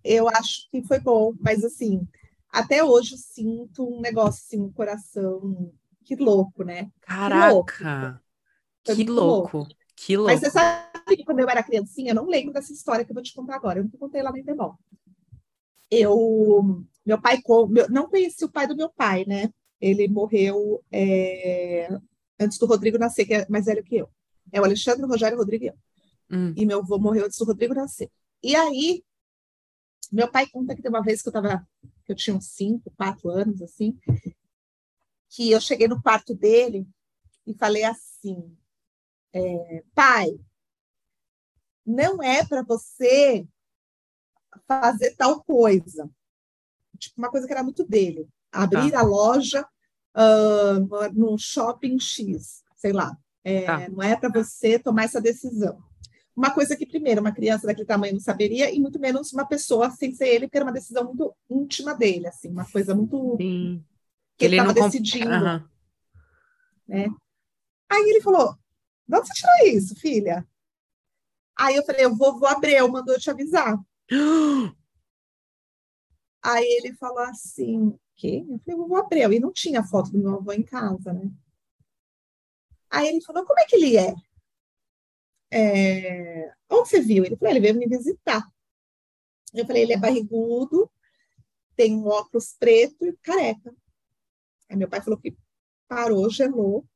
[0.05, 2.07] eu acho que foi bom, mas assim,
[2.51, 5.73] até hoje eu sinto um negócio assim no coração.
[6.05, 6.91] Que louco, né?
[7.31, 7.73] louco.
[7.73, 8.21] Caraca!
[8.85, 10.33] Foi Que muito louco, que louco.
[10.33, 13.15] Mas você sabe que quando eu era criancinha, eu não lembro dessa história que eu
[13.15, 13.79] vou te contar agora.
[13.79, 14.79] Eu nunca contei lá no Intermol.
[15.91, 19.53] Eu, meu pai, meu- não conheci o pai do meu pai, né?
[19.81, 21.89] Ele morreu é,
[22.41, 24.09] antes do Rodrigo nascer, que é mais velho que eu.
[24.51, 25.75] É o Alexandre, o Rogério, o Rodrigo e eu.
[26.31, 28.11] Hum, E meu avô morreu antes do Rodrigo nascer.
[28.43, 29.03] E aí,
[30.13, 31.67] meu pai conta que tem uma vez que eu tava,
[32.05, 33.99] que eu tinha uns 5, 4 anos, assim,
[35.31, 36.87] que eu cheguei no quarto dele
[37.47, 38.57] e falei assim,
[39.35, 40.29] é, pai,
[41.87, 43.47] não é para você
[44.67, 46.09] fazer tal coisa.
[46.99, 48.29] Tipo, uma coisa que era muito dele.
[48.51, 49.67] Abrir a loja
[50.15, 50.79] ah,
[51.13, 53.17] num shopping X, sei lá.
[53.45, 53.89] É, Tá.
[53.89, 55.83] Não é para você tomar essa decisão.
[56.35, 59.91] Uma coisa que, primeiro, uma criança daquele tamanho não saberia, e muito menos uma pessoa
[59.91, 63.85] sem ser ele, porque era uma decisão muito íntima dele, assim, uma coisa muito sim.
[64.39, 65.29] que ele estava comp- decidindo.
[65.31, 65.69] Aham.
[67.91, 68.57] Aí ele falou:
[69.07, 70.47] de onde você tirou isso, filha?
[71.57, 73.79] Aí eu falei: o vovô Abreu mandou te avisar.
[76.43, 78.45] Aí ele falou assim: quê?
[78.49, 79.33] Eu falei: vovô Abreu.
[79.33, 81.31] E não tinha foto do meu avô em casa, né?
[82.91, 84.15] Aí ele falou: como é que ele é?
[85.51, 87.25] É, Onde você viu?
[87.25, 88.51] Ele falou: ele veio me visitar.
[89.53, 90.91] Eu falei: ele é barrigudo,
[91.77, 93.75] tem um óculos preto e careca.
[94.69, 95.37] Aí meu pai falou que
[95.87, 96.87] parou, gelou,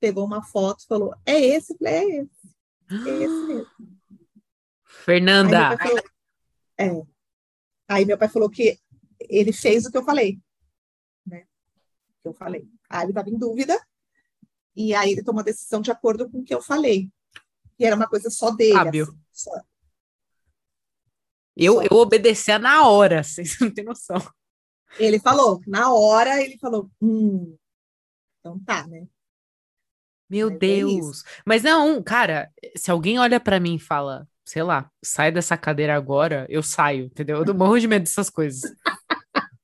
[0.00, 1.72] pegou uma foto, falou: é esse?
[1.74, 2.54] Eu falei: é esse,
[2.90, 3.66] é esse mesmo.
[3.80, 6.02] Aí Fernanda, pai falou,
[6.78, 7.02] é.
[7.88, 8.78] Aí meu pai falou que
[9.20, 10.40] ele fez o que eu falei,
[11.26, 11.46] né?
[12.18, 12.68] O que eu falei.
[12.88, 13.80] Aí ele estava em dúvida
[14.74, 17.10] e aí ele tomou a decisão de acordo com o que eu falei.
[17.78, 18.74] E era uma coisa só dele.
[18.74, 19.04] Sábio.
[19.04, 19.60] assim, só.
[21.56, 21.82] eu, só.
[21.82, 24.20] eu obedecia na hora, vocês não têm noção.
[24.98, 27.56] Ele falou, na hora ele falou, hum,
[28.38, 29.06] então tá, né?
[30.30, 31.24] Meu Mas é Deus.
[31.44, 35.94] Mas não, cara, se alguém olha pra mim e fala, sei lá, sai dessa cadeira
[35.94, 37.44] agora, eu saio, entendeu?
[37.44, 38.62] Eu morro de medo dessas coisas.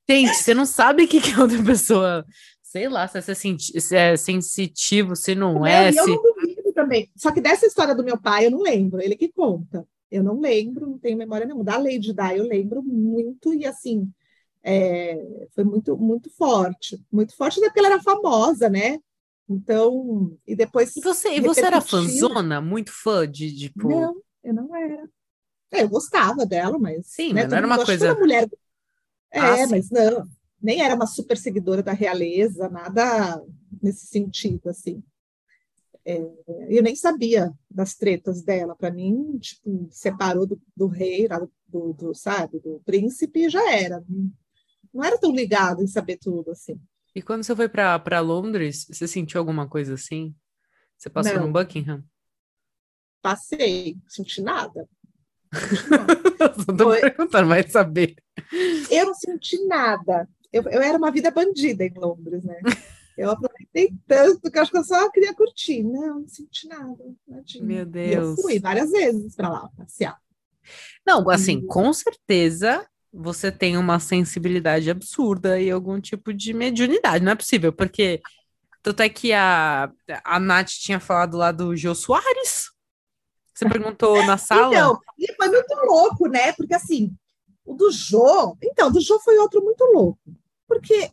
[0.09, 2.25] Gente, você não sabe o que que a outra pessoa,
[2.61, 6.09] sei lá, se é, senti- se é sensitivo, se não é, eu se...
[6.09, 7.09] não duvido também.
[7.15, 9.87] Só que dessa história do meu pai eu não lembro, ele que conta.
[10.09, 11.63] Eu não lembro, não tenho memória nenhuma.
[11.63, 14.09] Da Lady Di eu lembro muito e assim,
[14.63, 15.21] é,
[15.53, 16.97] foi muito, muito forte.
[17.11, 18.99] Muito forte até porque ela era famosa, né?
[19.49, 20.95] Então, e depois.
[20.95, 22.59] E você, e você era fãzona?
[22.59, 23.87] Muito fã de, tipo...
[23.87, 25.09] Não, eu não era.
[25.71, 27.07] É, eu gostava dela, mas.
[27.07, 28.11] Sim, né, mas não era uma coisa.
[28.11, 28.49] Uma mulher...
[29.31, 30.27] É, ah, mas não,
[30.61, 33.43] nem era uma super seguidora da realeza, nada
[33.81, 35.03] nesse sentido, assim.
[36.05, 36.21] É,
[36.69, 38.75] eu nem sabia das tretas dela.
[38.75, 41.27] Para mim, tipo, separou do, do rei,
[41.67, 44.03] do, do, sabe, do príncipe, e já era.
[44.93, 46.79] Não era tão ligado em saber tudo, assim.
[47.17, 50.35] E quando você foi para Londres, você sentiu alguma coisa assim?
[50.95, 51.47] Você passou não.
[51.47, 52.03] no Buckingham?
[53.23, 54.87] Passei, senti nada.
[56.63, 57.01] Só tô foi...
[57.01, 58.15] perguntando, vai saber.
[58.91, 60.29] Eu não senti nada.
[60.53, 62.59] Eu, eu era uma vida bandida em Londres, né?
[63.17, 65.81] Eu aproveitei tanto que acho que eu só queria curtir.
[65.81, 67.03] Não, não senti nada.
[67.27, 67.63] Nadinha.
[67.63, 68.11] Meu Deus.
[68.11, 70.21] E eu fui várias vezes para lá passear.
[71.03, 77.31] Não, assim, com certeza você tem uma sensibilidade absurda e algum tipo de mediunidade, não
[77.31, 78.21] é possível, porque
[78.83, 79.91] tanto é que a,
[80.23, 82.71] a Nath tinha falado lá do Jô Soares.
[83.53, 84.67] Você perguntou na sala?
[84.67, 84.99] Então,
[85.35, 86.53] foi muito louco, né?
[86.53, 87.11] Porque assim,
[87.65, 90.19] o do Jô, então, do Jô foi outro muito louco.
[90.67, 91.09] Porque,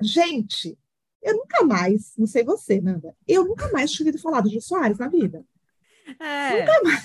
[0.00, 0.78] gente,
[1.22, 4.60] eu nunca mais, não sei você, Nanda, eu nunca mais tinha ouvido falar do Jô
[4.60, 5.42] Soares na vida.
[6.18, 6.60] É.
[6.60, 7.04] Nunca mais.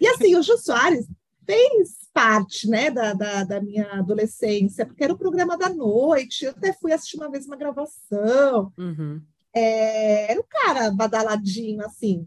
[0.00, 1.06] E assim, o Jô Soares
[1.44, 6.50] fez parte né, da, da, da, minha adolescência, porque era o programa da noite, eu
[6.50, 8.72] até fui assistir uma vez uma gravação.
[8.76, 9.22] Uhum.
[9.54, 12.26] É, era um cara badaladinho, assim.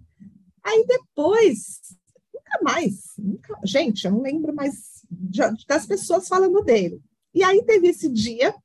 [0.64, 1.82] Aí depois,
[2.34, 7.02] nunca mais, nunca, gente, eu não lembro mais de, das pessoas falando dele.
[7.34, 8.56] E aí teve esse dia,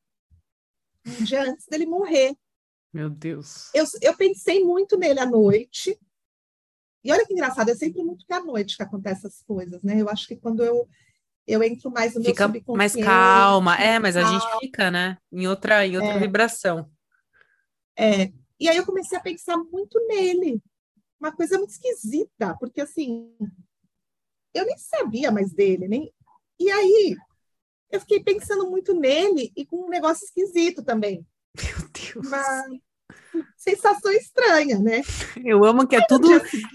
[1.05, 2.37] um dia antes dele morrer.
[2.93, 3.69] Meu Deus.
[3.75, 5.99] Eu, eu pensei muito nele à noite.
[7.03, 10.01] E olha que engraçado, é sempre muito que à noite que acontecem essas coisas, né?
[10.01, 10.89] Eu acho que quando eu
[11.47, 14.29] eu entro mais no fica meu mais calma, é, mas calma.
[14.29, 16.19] a gente fica, né, em outra, em outra é.
[16.19, 16.91] vibração.
[17.97, 18.33] É.
[18.59, 20.61] E aí eu comecei a pensar muito nele,
[21.21, 23.31] uma coisa muito esquisita, porque assim,
[24.53, 26.13] eu nem sabia mais dele, nem.
[26.59, 27.17] E aí
[27.91, 31.27] eu fiquei pensando muito nele e com um negócio esquisito também.
[31.57, 32.27] Meu Deus.
[32.27, 32.67] Uma
[33.57, 35.03] sensação estranha, né?
[35.44, 36.29] Eu amo que é tudo.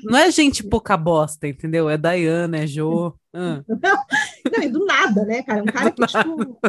[0.03, 1.89] Não é gente pouca bosta, entendeu?
[1.89, 3.13] É Dayana, é Jo.
[3.33, 3.63] Ah.
[3.65, 5.63] Não, e do nada, né, cara?
[5.63, 6.59] Um cara que, tipo,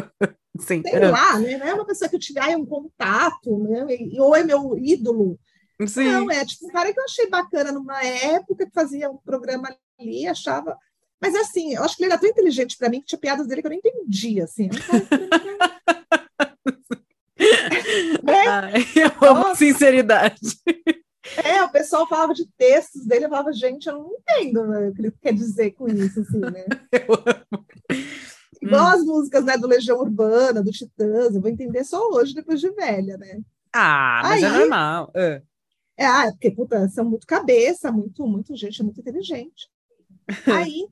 [0.57, 0.81] Sim.
[0.81, 1.09] sei é.
[1.09, 1.57] lá, né?
[1.57, 3.85] Não é uma pessoa que eu tive um contato, né?
[4.17, 5.37] ou é meu ídolo.
[5.85, 6.05] Sim.
[6.05, 9.75] Não, é tipo um cara que eu achei bacana numa época que fazia um programa
[9.99, 10.77] ali, achava.
[11.21, 13.61] Mas assim, eu acho que ele era tão inteligente para mim que tinha piadas dele
[13.61, 14.67] que eu nem entendia, assim.
[14.67, 15.72] né?
[19.21, 20.39] Eu amo sinceridade.
[21.43, 24.93] É, o pessoal falava de textos dele, eu falava, gente, eu não entendo né, o
[24.93, 26.65] que ele quer dizer com isso, assim, né?
[26.91, 27.65] Eu amo.
[28.61, 28.87] Igual hum.
[28.87, 32.71] as músicas né, do Legião Urbana, do Titãs, eu vou entender só hoje, depois de
[32.71, 33.41] velha, né?
[33.73, 35.11] Ah, mas é Aí, é normal.
[35.13, 35.41] É.
[35.97, 39.69] é, ah, é porque, puta, são muito cabeça, muito, muito gente, muito inteligente.
[40.47, 40.87] Aí,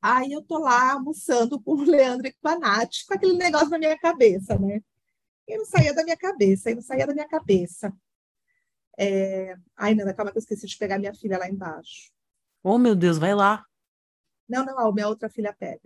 [0.00, 3.98] aí eu tô lá almoçando com o Leandro e Nath, com aquele negócio na minha
[3.98, 4.80] cabeça, né?
[5.48, 7.92] E não saía da minha cabeça, e não saía da minha cabeça.
[8.98, 9.56] É...
[9.74, 12.12] Ai, Nanda, calma que eu esqueci de pegar minha filha lá embaixo.
[12.62, 13.64] Oh, meu Deus, vai lá.
[14.46, 15.80] Não, não, a minha outra filha pega.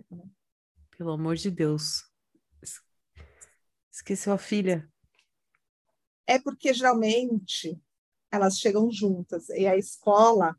[0.97, 2.03] Pelo amor de Deus.
[3.91, 4.91] Esqueceu a filha.
[6.25, 7.79] É porque geralmente
[8.31, 10.57] elas chegam juntas e a escola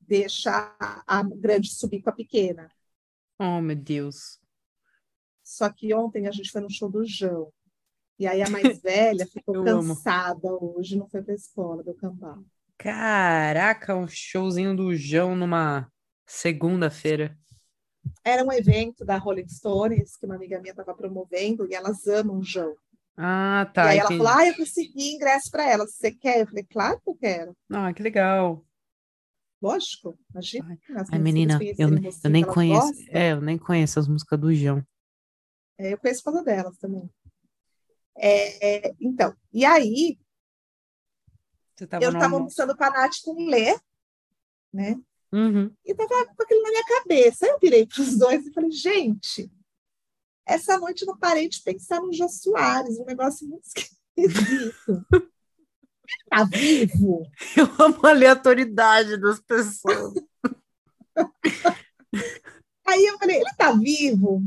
[0.00, 2.72] deixa a grande subir com a pequena.
[3.38, 4.40] Oh, meu Deus.
[5.44, 7.52] Só que ontem a gente foi no show do João.
[8.18, 10.74] E aí a mais velha ficou cansada amo.
[10.76, 12.42] hoje, não foi para a escola, do cambal.
[12.76, 15.90] Caraca, um showzinho do João numa
[16.26, 17.36] segunda-feira.
[18.24, 22.38] Era um evento da Rolling Stones que uma amiga minha estava promovendo e elas amam
[22.38, 22.74] o João.
[23.16, 23.86] Ah, tá.
[23.86, 24.14] E aí entendi.
[24.14, 25.86] ela falou: Ah, eu consegui ingresso para ela.
[25.86, 26.40] Você quer?
[26.40, 27.56] Eu falei: Claro que eu quero.
[27.70, 28.64] Ah, que legal.
[29.60, 30.78] Lógico, imagina.
[31.10, 32.92] Ai, menina, eu, eu nem conheço.
[33.10, 34.84] É, eu nem conheço as músicas do João.
[35.76, 37.10] É, eu conheço por delas também.
[38.20, 40.18] É, então, e aí,
[42.00, 43.78] eu estava almoçando com a Nath com o Lê,
[44.72, 45.00] né?
[45.32, 45.72] Uhum.
[45.84, 47.46] E tava com aquilo na minha cabeça.
[47.46, 49.50] Aí eu virei para os dois e falei, gente,
[50.44, 55.06] essa noite eu não parei de pensar no Jô Soares, um negócio muito esquisito.
[55.10, 57.30] Ele tá vivo?
[57.56, 60.14] Eu amo a aleatoriedade das pessoas.
[62.86, 64.42] Aí eu falei, ele tá vivo?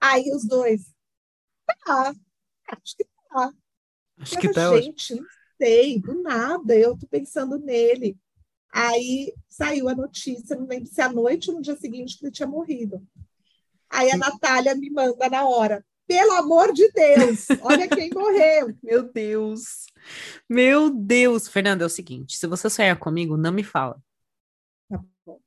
[0.00, 0.92] Aí os dois,
[1.84, 2.12] tá.
[2.70, 3.52] Acho que tá.
[4.18, 5.20] Acho que tá gente,
[5.56, 8.16] sei, do nada, eu tô pensando nele.
[8.72, 12.32] Aí saiu a notícia, não lembro se à noite ou no dia seguinte que ele
[12.32, 13.02] tinha morrido.
[13.88, 15.84] Aí a Natália me manda na hora.
[16.06, 18.76] Pelo amor de Deus, olha quem morreu.
[18.82, 19.86] Meu Deus.
[20.48, 21.48] Meu Deus.
[21.48, 24.00] Fernanda, é o seguinte: se você sonhar comigo, não me fala.
[24.88, 25.40] Tá bom.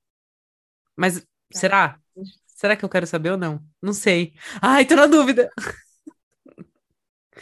[0.95, 1.25] Mas tá.
[1.51, 1.99] será?
[2.45, 3.61] Será que eu quero saber ou não?
[3.81, 4.33] Não sei.
[4.61, 5.49] Ai, tô na dúvida.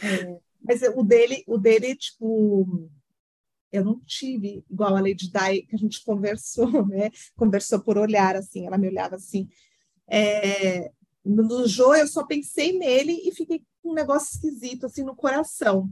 [0.00, 2.90] É, mas o dele, o dele, tipo,
[3.72, 7.10] eu não tive igual a Lady Di, que a gente conversou, né?
[7.36, 9.48] Conversou por olhar, assim, ela me olhava assim.
[10.08, 10.90] É,
[11.24, 15.90] no Jô, eu só pensei nele e fiquei com um negócio esquisito, assim, no coração.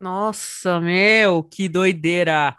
[0.00, 2.56] Nossa, meu, que doideira!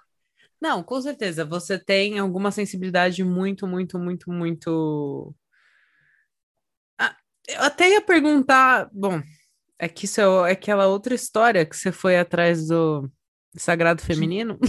[0.61, 5.35] Não, com certeza, você tem alguma sensibilidade muito, muito, muito, muito.
[6.97, 7.15] Ah,
[7.47, 8.89] eu até ia perguntar.
[8.93, 9.21] Bom,
[9.79, 13.09] é que isso é aquela outra história que você foi atrás do
[13.57, 14.59] Sagrado Feminino.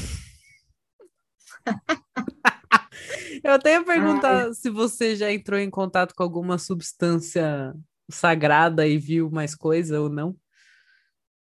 [3.42, 4.55] Eu até ia perguntar Ai.
[4.55, 7.75] se você já entrou em contato com alguma substância
[8.11, 10.37] sagrada e viu mais coisa ou não.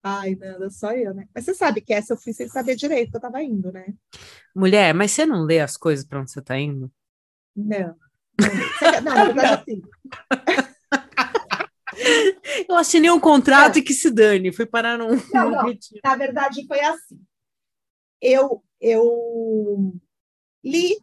[0.03, 1.29] Ai, Nanda, só eu, né?
[1.35, 3.93] Mas você sabe que essa eu fui sem saber direito que eu tava indo, né?
[4.55, 6.91] Mulher, mas você não lê as coisas para onde você tá indo?
[7.55, 7.95] Não.
[8.41, 9.83] Não, não na verdade, assim.
[12.69, 13.79] Eu assinei um contrato é.
[13.81, 15.17] e que se dane, fui parar num.
[15.33, 15.75] Não, não.
[16.05, 17.21] Na verdade, foi assim.
[18.21, 19.93] Eu, eu
[20.63, 20.97] li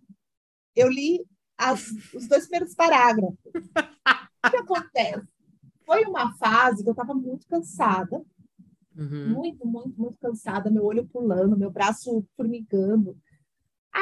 [0.78, 1.26] eu li
[1.58, 3.36] as, os dois primeiros parágrafos.
[4.46, 5.28] o que acontece?
[5.86, 8.22] Foi uma fase que eu estava muito cansada,
[8.96, 9.30] uhum.
[9.30, 13.18] muito, muito, muito cansada, meu olho pulando, meu braço formigando.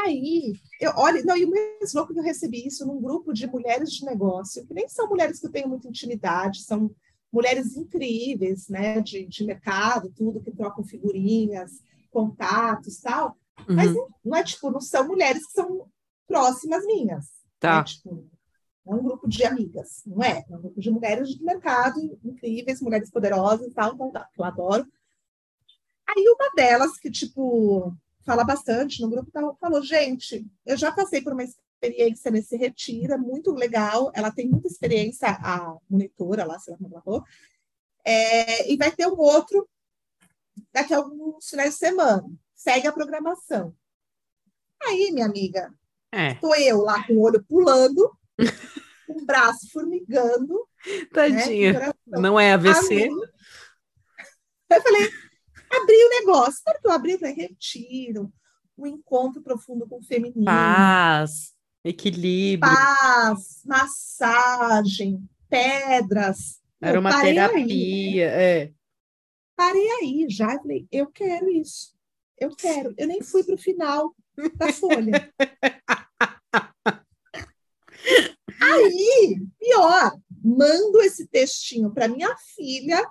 [0.04, 3.48] Aí, eu, olha, não, e o mais louco que eu recebi isso num grupo de
[3.48, 6.94] mulheres de negócio, que nem são mulheres que eu tenho muita intimidade, são
[7.32, 11.72] mulheres incríveis, né, de, de mercado, tudo, que trocam figurinhas,
[12.12, 13.38] contatos, tal.
[13.70, 13.76] Uhum.
[13.76, 15.88] Mas não é tipo, não são mulheres que são
[16.28, 17.28] próximas minhas.
[17.58, 17.78] Tá.
[17.78, 17.84] Né?
[17.86, 18.30] Tipo,
[18.88, 20.44] é um grupo de amigas, não é?
[20.50, 24.42] É um grupo de mulheres de mercado incríveis, mulheres poderosas e tal, tal, tal, que
[24.42, 24.86] eu adoro.
[26.06, 31.34] Aí uma delas, que, tipo, fala bastante no grupo, falou, gente, eu já passei por
[31.34, 36.72] uma experiência nesse retiro, é muito legal, ela tem muita experiência, a monitora lá, sei
[36.72, 37.24] lá como ela falou,
[38.04, 39.68] é, e vai ter um outro
[40.72, 42.26] daqui a alguns finais de semana.
[42.54, 43.76] Segue a programação.
[44.82, 45.74] Aí, minha amiga,
[46.16, 46.64] Estou é.
[46.64, 48.10] eu lá com o olho pulando,
[49.06, 50.68] com o braço formigando.
[51.12, 51.74] Tadinha.
[51.74, 53.10] Né, Não é AVC.
[54.70, 55.12] Eu falei,
[55.72, 56.62] abri o negócio.
[56.64, 58.32] Quando eu abri, eu falei, retiro,
[58.78, 60.46] um encontro profundo com o feminino.
[60.46, 62.72] Paz, equilíbrio.
[62.72, 66.62] Paz, massagem, pedras.
[66.82, 68.20] Era uma terapia, aí.
[68.20, 68.72] é.
[69.56, 71.96] Parei aí já, falei, eu quero isso.
[72.38, 72.94] Eu quero.
[72.98, 74.14] Eu nem fui para o final
[74.58, 75.34] da folha.
[78.62, 80.12] Aí, pior,
[80.44, 83.04] mando esse textinho para minha filha,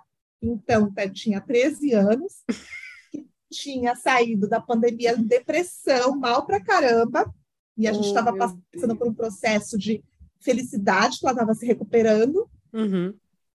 [0.47, 2.43] então tinha 13 anos,
[3.11, 7.33] que tinha saído da pandemia de depressão, mal pra caramba,
[7.77, 10.03] e a gente estava oh, passando por um processo de
[10.41, 12.49] felicidade, que ela estava se recuperando.
[12.73, 13.15] Uhum.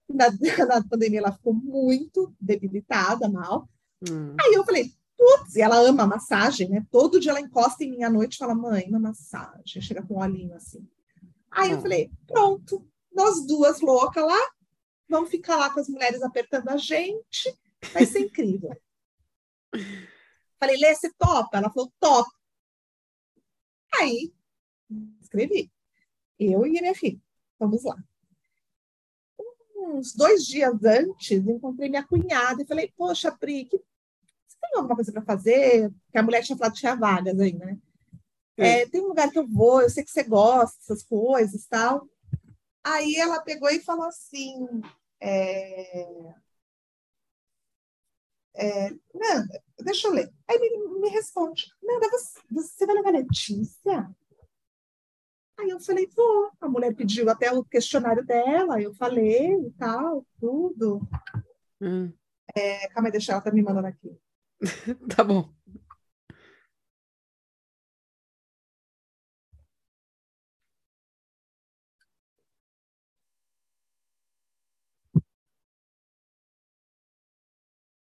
[0.09, 0.27] Na,
[0.67, 3.69] na, pandemia ela ficou muito debilitada, mal.
[4.09, 4.35] Uhum.
[4.39, 6.85] Aí eu falei, putz, e ela ama massagem, né?
[6.91, 9.81] Todo dia ela encosta em mim à noite e fala, mãe, uma massagem.
[9.81, 10.85] Chega com um olhinho assim.
[11.51, 14.39] Aí eu falei, pronto, nós duas loucas lá,
[15.09, 17.53] vamos ficar lá com as mulheres apertando a gente,
[17.91, 18.75] vai ser incrível.
[20.59, 21.57] Falei, Lê, você topa?
[21.57, 22.29] Ela falou, top.
[23.99, 24.31] Aí,
[25.21, 25.71] escrevi.
[26.37, 27.19] Eu e minha filha,
[27.57, 27.97] vamos lá.
[29.75, 33.77] Uns dois dias antes, encontrei minha cunhada e falei, poxa, Pri, que...
[33.77, 35.89] você tem alguma coisa para fazer?
[35.89, 37.79] Porque a mulher tinha falado que tinha vagas ainda, né?
[38.57, 42.05] É, tem um lugar que eu vou, eu sei que você gosta dessas coisas tal.
[42.83, 44.67] Aí ela pegou e falou assim:
[45.21, 46.33] é,
[48.55, 50.29] é, Nanda, deixa eu ler.
[50.47, 54.09] Aí me, me responde: Nanda, você, você vai levar Letícia?
[55.59, 56.51] Aí eu falei: vou.
[56.59, 61.07] A mulher pediu até o questionário dela, eu falei e tal, tudo.
[61.81, 62.11] Hum.
[62.55, 64.17] É, calma aí, deixa ela tá me mandando aqui.
[65.15, 65.53] tá bom.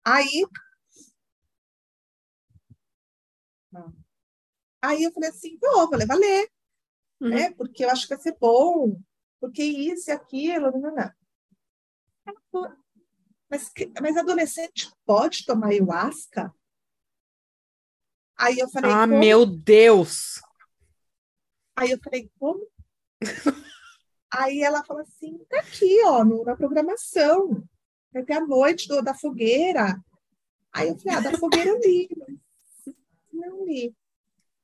[0.05, 0.45] Aí.
[4.81, 6.49] Aí eu falei assim, vou, vou levar ler,
[7.21, 7.29] uhum.
[7.29, 7.51] né?
[7.53, 8.99] Porque eu acho que vai ser bom,
[9.39, 12.77] porque isso e aquilo, não, não, não.
[13.49, 16.53] Mas, mas adolescente pode tomar ayahuasca?
[18.37, 19.19] Aí eu falei, Ah, como?
[19.19, 20.41] meu Deus!
[21.75, 22.67] Aí eu falei, como?
[24.31, 27.63] Aí ela falou assim, tá aqui, ó, no- na programação.
[28.13, 29.99] Ter a noite do- da fogueira.
[30.71, 32.09] Aí eu falei, ah, da fogueira eu li,
[33.31, 33.95] não li.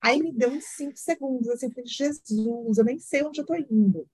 [0.02, 3.46] Aí me deu uns cinco segundos, assim, eu falei, Jesus, eu nem sei onde eu
[3.46, 4.08] tô indo.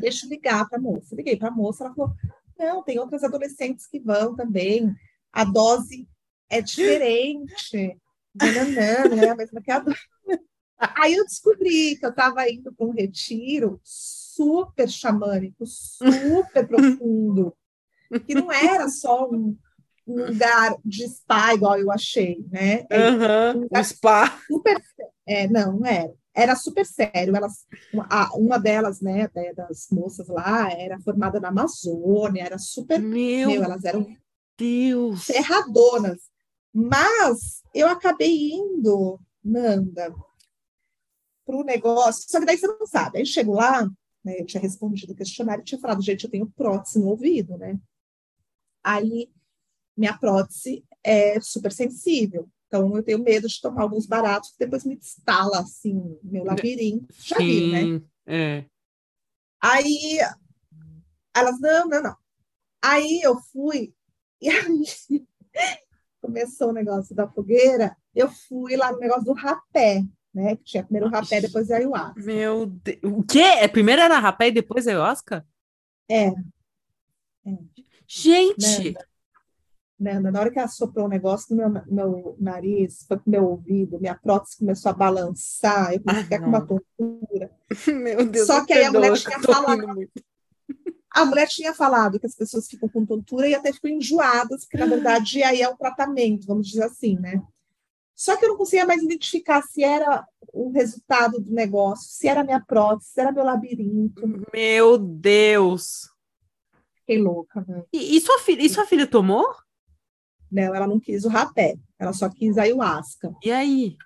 [0.00, 1.14] Deixa eu ligar para a moça.
[1.14, 2.14] Liguei para a moça, ela falou,
[2.58, 4.94] não, tem outras adolescentes que vão também.
[5.32, 6.08] A dose
[6.48, 7.98] é diferente.
[8.34, 9.30] Nananã, né?
[9.30, 9.84] A mesma que a.
[10.78, 17.56] Aí eu descobri que eu estava indo para um retiro super xamânico, super profundo,
[18.26, 19.56] que não era só um,
[20.06, 22.86] um lugar de spa igual eu achei, né?
[22.92, 24.38] Aham, o spa.
[24.46, 24.80] super,
[25.26, 26.12] é, não, não era.
[26.34, 27.34] Era super sério.
[27.34, 27.66] Elas,
[28.10, 33.50] a- uma delas, né, da- das moças lá, era formada na Amazônia, era super, Meu
[33.52, 34.06] meu, elas eram
[34.58, 35.24] Deus!
[35.24, 36.18] ferradonas.
[36.72, 40.14] Mas eu acabei indo, Nanda,
[41.44, 42.24] para o negócio.
[42.28, 43.16] Só que daí você não sabe.
[43.18, 43.82] Aí eu chego lá,
[44.24, 47.56] né, eu tinha respondido o questionário e tinha falado, gente, eu tenho prótese no ouvido,
[47.56, 47.78] né?
[48.86, 49.28] Aí
[49.96, 52.48] minha prótese é super sensível.
[52.68, 57.12] Então eu tenho medo de tomar alguns baratos que depois me instala assim, meu labirinto.
[57.18, 57.82] Já viu, né?
[57.82, 58.64] Sim, é.
[59.60, 60.20] Aí
[61.34, 62.16] elas, não, não, não.
[62.80, 63.92] Aí eu fui,
[64.40, 65.26] e aí
[66.20, 70.00] começou o negócio da fogueira, eu fui lá no negócio do rapé,
[70.32, 70.54] né?
[70.54, 72.22] Que tinha primeiro o rapé, depois a ayahuasca.
[72.22, 73.00] Meu Deus.
[73.02, 73.40] O quê?
[73.40, 75.44] É, primeiro era rapé e depois ayahuasca?
[76.08, 76.32] É,
[78.08, 78.94] Gente!
[79.98, 83.44] Nanda, na hora que ela soprou o negócio no meu, meu nariz, foi pro meu
[83.44, 87.50] ouvido, minha prótese começou a balançar, eu comecei a ficar com uma Ah, tontura.
[87.88, 90.10] Meu Deus, Só que aí a mulher tinha falado-.
[91.10, 94.76] A mulher tinha falado que as pessoas ficam com tontura e até ficam enjoadas, porque
[94.76, 97.42] na verdade aí é o tratamento, vamos dizer assim, né?
[98.14, 102.44] Só que eu não conseguia mais identificar se era o resultado do negócio, se era
[102.44, 104.22] minha prótese, se era meu labirinto.
[104.52, 106.10] Meu Deus!
[107.06, 107.84] Fiquei louca, né?
[107.92, 109.46] E, e sua filha, e sua filha tomou?
[110.50, 113.32] Não, ela não quis o rapé, ela só quis a ayahuasca.
[113.44, 113.96] E aí?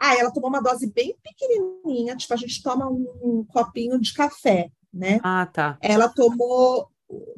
[0.00, 4.70] Ah, ela tomou uma dose bem pequenininha, tipo, a gente toma um copinho de café,
[4.92, 5.18] né?
[5.24, 5.76] Ah, tá.
[5.80, 6.88] Ela tomou,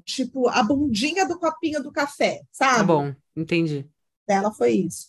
[0.05, 2.79] tipo, a bundinha do copinho do café, sabe?
[2.79, 3.89] Tá bom, entendi.
[4.27, 5.09] Dela foi isso.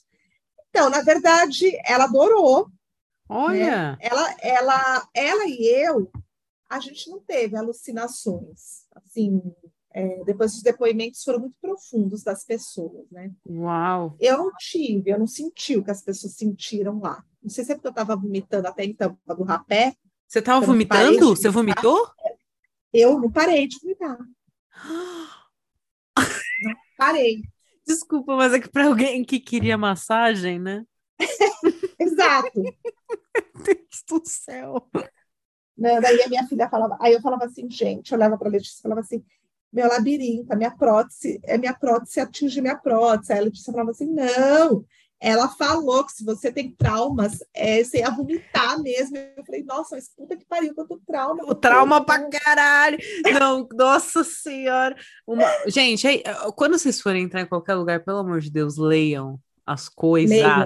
[0.70, 2.72] Então, na verdade, ela adorou.
[3.28, 6.10] Olha, Ela, ela, ela e eu,
[6.70, 8.88] a gente não teve alucinações.
[9.06, 9.42] Assim,
[9.92, 13.32] é, depois os depoimentos foram muito profundos das pessoas, né?
[13.48, 14.16] uau.
[14.20, 17.24] Eu não tive, eu não senti o que as pessoas sentiram lá.
[17.42, 19.94] Não sei se é porque eu estava vomitando até então do rapé.
[20.28, 21.36] Você tava Eu não parei vomitando?
[21.36, 22.08] Você vomitou?
[22.94, 24.18] Eu não parei de vomitar.
[26.98, 27.42] Parei.
[27.88, 30.86] Desculpa, mas é que para alguém que queria massagem, né?
[32.00, 32.62] Exato.
[33.64, 34.88] Deus do céu.
[35.80, 36.02] Né?
[36.02, 38.80] Daí a minha filha falava, aí eu falava assim, gente, eu olhava para a Letícia
[38.80, 39.24] e falava assim,
[39.72, 43.32] meu labirinto, a minha prótese, é minha prótese atinge minha prótese.
[43.32, 44.84] Aí a Letícia falava assim, não,
[45.22, 49.16] ela falou que se você tem traumas, é, você ia vomitar mesmo.
[49.16, 51.44] Eu falei, nossa, mas puta que pariu, quanto trauma.
[51.46, 52.98] O trauma pra caralho.
[53.40, 54.96] Não, nossa senhora.
[55.28, 56.24] Uma- Gente, aí,
[56.56, 60.38] quando vocês forem entrar em qualquer lugar, pelo amor de Deus, leiam as coisas.
[60.38, 60.66] Leiam.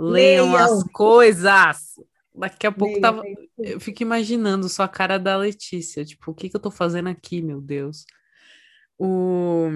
[0.00, 0.88] Leiam, as Leiam.
[0.92, 2.00] coisas.
[2.38, 3.22] Daqui a pouco tava.
[3.58, 6.04] Eu fico imaginando só a cara da Letícia.
[6.04, 8.04] Tipo, o que que eu tô fazendo aqui, meu Deus?
[8.98, 9.68] O...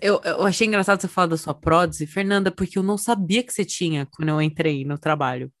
[0.00, 3.52] Eu, eu achei engraçado você falar da sua prótese, Fernanda, porque eu não sabia que
[3.52, 5.52] você tinha quando eu entrei no trabalho.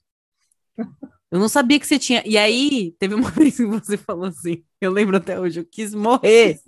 [1.30, 2.22] Eu não sabia que você tinha.
[2.24, 5.94] E aí, teve uma vez que você falou assim, eu lembro até hoje, eu quis
[5.94, 6.58] morrer.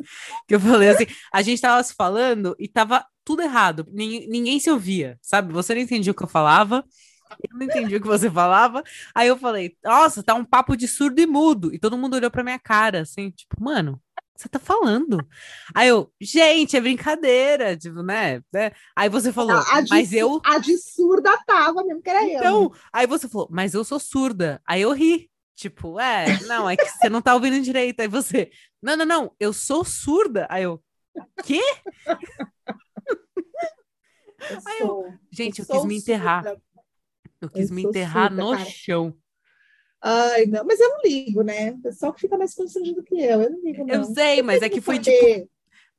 [0.47, 3.87] Que eu falei assim, a gente tava se falando e tava tudo errado.
[3.91, 5.53] Ninguém, ninguém se ouvia, sabe?
[5.53, 6.85] Você não entendia o que eu falava,
[7.51, 8.83] eu não entendi o que você falava.
[9.14, 11.74] Aí eu falei, nossa, tá um papo de surdo e mudo.
[11.74, 15.18] E todo mundo olhou pra minha cara, assim, tipo, mano, o que você tá falando?
[15.74, 18.41] Aí eu, gente, é brincadeira, tipo, né?
[18.53, 18.72] né?
[18.97, 20.41] Aí você falou, A, a de, mas eu.
[20.45, 22.39] a de surda tava mesmo, que era eu.
[22.39, 24.61] Então, aí você falou, mas eu sou surda.
[24.66, 25.29] Aí eu ri.
[25.57, 27.99] Tipo, é, não, é que você não tá ouvindo direito.
[27.99, 28.49] Aí você,
[28.81, 30.47] não, não, não, eu sou surda.
[30.49, 30.81] Aí eu,
[31.45, 31.61] quê?
[32.07, 32.16] Eu
[34.66, 36.45] Aí eu- sou- Gente, eu, sou quis me enterrar.
[36.45, 36.62] surda.
[37.41, 38.64] Eu quis Eu me enterrar surda, no cara.
[38.64, 39.16] chão.
[40.01, 41.72] Ai, não, mas eu não ligo, né?
[41.72, 43.95] O pessoal que fica mais constrangido que eu, eu não ligo, não.
[43.95, 45.49] Eu sei, mas é que foi tipo, Saber.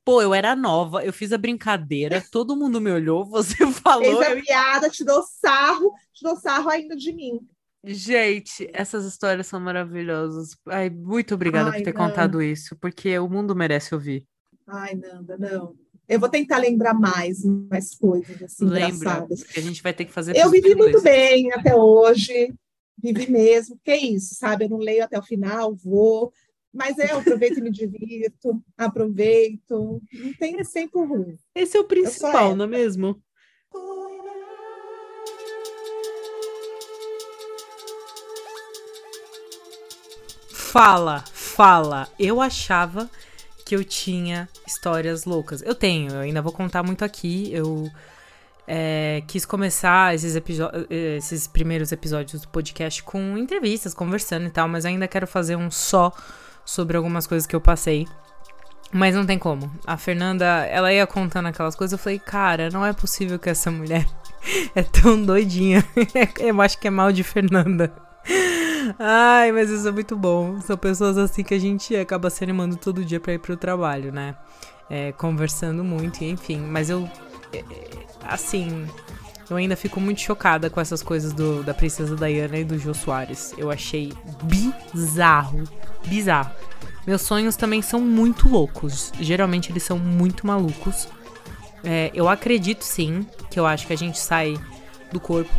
[0.04, 4.04] pô, eu era nova, eu fiz a brincadeira, todo mundo me olhou, você falou.
[4.04, 7.40] Fez a eu- piada, te dou sarro, te dou sarro ainda de mim.
[7.82, 10.56] Gente, essas histórias são maravilhosas.
[10.68, 12.06] Ai, muito obrigada Ai, por ter não.
[12.06, 14.26] contado isso, porque o mundo merece ouvir.
[14.66, 15.76] Ai, Nanda, não.
[16.10, 19.44] Eu vou tentar lembrar mais, mais coisas assim, Lembra, engraçadas.
[19.44, 20.36] porque a gente vai ter que fazer.
[20.36, 22.52] Eu vivi muito bem até hoje,
[23.00, 23.78] vivi mesmo.
[23.84, 24.64] Que é isso, sabe?
[24.64, 26.32] Eu não leio até o final, vou.
[26.74, 30.02] Mas eu aproveito e me divirto, aproveito.
[30.12, 31.38] Não tem sempre ruim.
[31.54, 33.22] Esse é o principal, não é mesmo?
[40.52, 42.08] Fala, fala.
[42.18, 43.08] Eu achava
[43.70, 45.62] que eu tinha histórias loucas.
[45.62, 47.52] Eu tenho, eu ainda vou contar muito aqui.
[47.52, 47.88] Eu
[48.66, 50.36] é, quis começar esses,
[50.90, 55.70] esses primeiros episódios do podcast com entrevistas, conversando e tal, mas ainda quero fazer um
[55.70, 56.12] só
[56.64, 58.08] sobre algumas coisas que eu passei.
[58.92, 59.70] Mas não tem como.
[59.86, 63.70] A Fernanda, ela ia contando aquelas coisas, eu falei, cara, não é possível que essa
[63.70, 64.04] mulher
[64.74, 65.86] é tão doidinha.
[66.40, 67.94] eu acho que é mal de Fernanda.
[68.98, 70.60] Ai, mas isso é muito bom.
[70.60, 74.12] São pessoas assim que a gente acaba se animando todo dia pra ir pro trabalho,
[74.12, 74.34] né?
[74.88, 76.58] É, conversando muito, enfim.
[76.58, 77.08] Mas eu,
[77.52, 77.64] é, é,
[78.22, 78.86] assim,
[79.48, 82.94] eu ainda fico muito chocada com essas coisas do, da Princesa Diana e do Jô
[82.94, 83.54] Soares.
[83.56, 84.12] Eu achei
[84.42, 85.64] bizarro.
[86.06, 86.50] Bizarro.
[87.06, 89.12] Meus sonhos também são muito loucos.
[89.20, 91.08] Geralmente eles são muito malucos.
[91.82, 94.58] É, eu acredito sim que eu acho que a gente sai
[95.10, 95.50] do corpo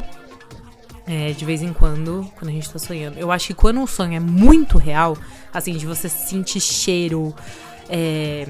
[1.12, 3.20] é, de vez em quando, quando a gente tá sonhando.
[3.20, 5.18] Eu acho que quando um sonho é muito real,
[5.53, 7.36] assim, de você sentir cheiro,
[7.89, 8.45] é,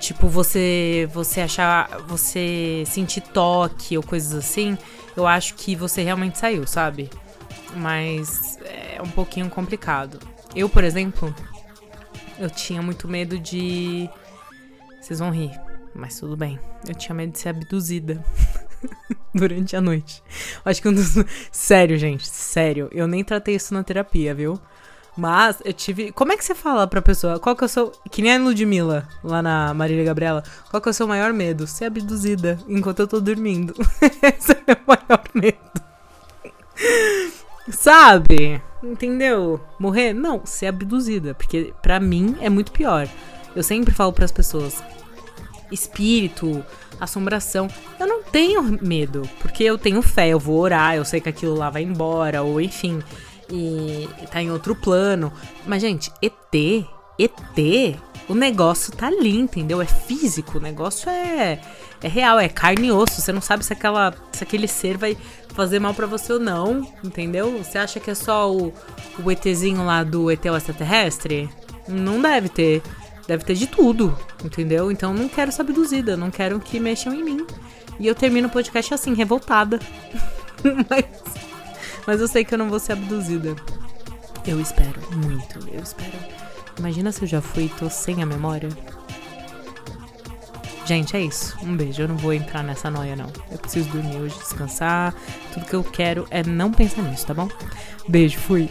[0.00, 4.76] tipo, você você achar, você sentir toque ou coisas assim,
[5.16, 7.08] eu acho que você realmente saiu, sabe?
[7.76, 10.18] Mas é um pouquinho complicado.
[10.56, 11.32] Eu, por exemplo,
[12.36, 14.10] eu tinha muito medo de.
[15.00, 15.52] Vocês vão rir,
[15.94, 16.58] mas tudo bem.
[16.88, 18.24] Eu tinha medo de ser abduzida
[19.34, 20.22] durante a noite.
[20.64, 21.14] Acho que um dos.
[21.50, 22.88] Sério, gente, sério.
[22.92, 24.60] Eu nem tratei isso na terapia, viu?
[25.16, 26.12] Mas eu tive.
[26.12, 27.38] Como é que você fala pra pessoa?
[27.38, 27.92] Qual que é o seu.
[28.10, 30.42] Que nem a Ludmilla, lá na Marília Gabriela.
[30.70, 31.66] Qual que é o seu maior medo?
[31.66, 33.74] Ser abduzida enquanto eu tô dormindo.
[34.22, 35.58] Esse é o meu maior medo.
[37.70, 38.62] Sabe?
[38.82, 39.60] Entendeu?
[39.78, 40.12] Morrer?
[40.12, 41.34] Não, ser abduzida.
[41.34, 43.08] Porque pra mim é muito pior.
[43.54, 44.82] Eu sempre falo pras pessoas:
[45.70, 46.64] espírito,
[47.00, 47.68] assombração.
[47.98, 49.28] Eu não tenho medo.
[49.40, 52.60] Porque eu tenho fé, eu vou orar, eu sei que aquilo lá vai embora, ou
[52.60, 53.02] enfim.
[53.50, 55.32] E tá em outro plano.
[55.66, 56.86] Mas, gente, ET,
[57.18, 57.98] ET,
[58.28, 59.80] o negócio tá ali, entendeu?
[59.80, 61.60] É físico, o negócio é,
[62.02, 63.20] é real, é carne e osso.
[63.20, 65.16] Você não sabe se, aquela, se aquele ser vai
[65.54, 67.56] fazer mal pra você ou não, entendeu?
[67.58, 68.72] Você acha que é só o,
[69.22, 71.48] o ETzinho lá do ET o extraterrestre?
[71.88, 72.82] Não deve ter.
[73.26, 74.90] Deve ter de tudo, entendeu?
[74.90, 77.46] Então não quero ser abduzida, não quero que mexam em mim.
[77.98, 79.80] E eu termino o podcast assim, revoltada.
[80.88, 81.04] mas,
[82.06, 83.56] mas eu sei que eu não vou ser abduzida.
[84.46, 86.16] Eu espero muito, eu espero.
[86.78, 88.68] Imagina se eu já fui e tô sem a memória.
[90.84, 91.56] Gente, é isso.
[91.64, 92.02] Um beijo.
[92.02, 93.28] Eu não vou entrar nessa noia, não.
[93.50, 95.12] Eu preciso dormir hoje, descansar.
[95.52, 97.48] Tudo que eu quero é não pensar nisso, tá bom?
[98.08, 98.70] Beijo, fui.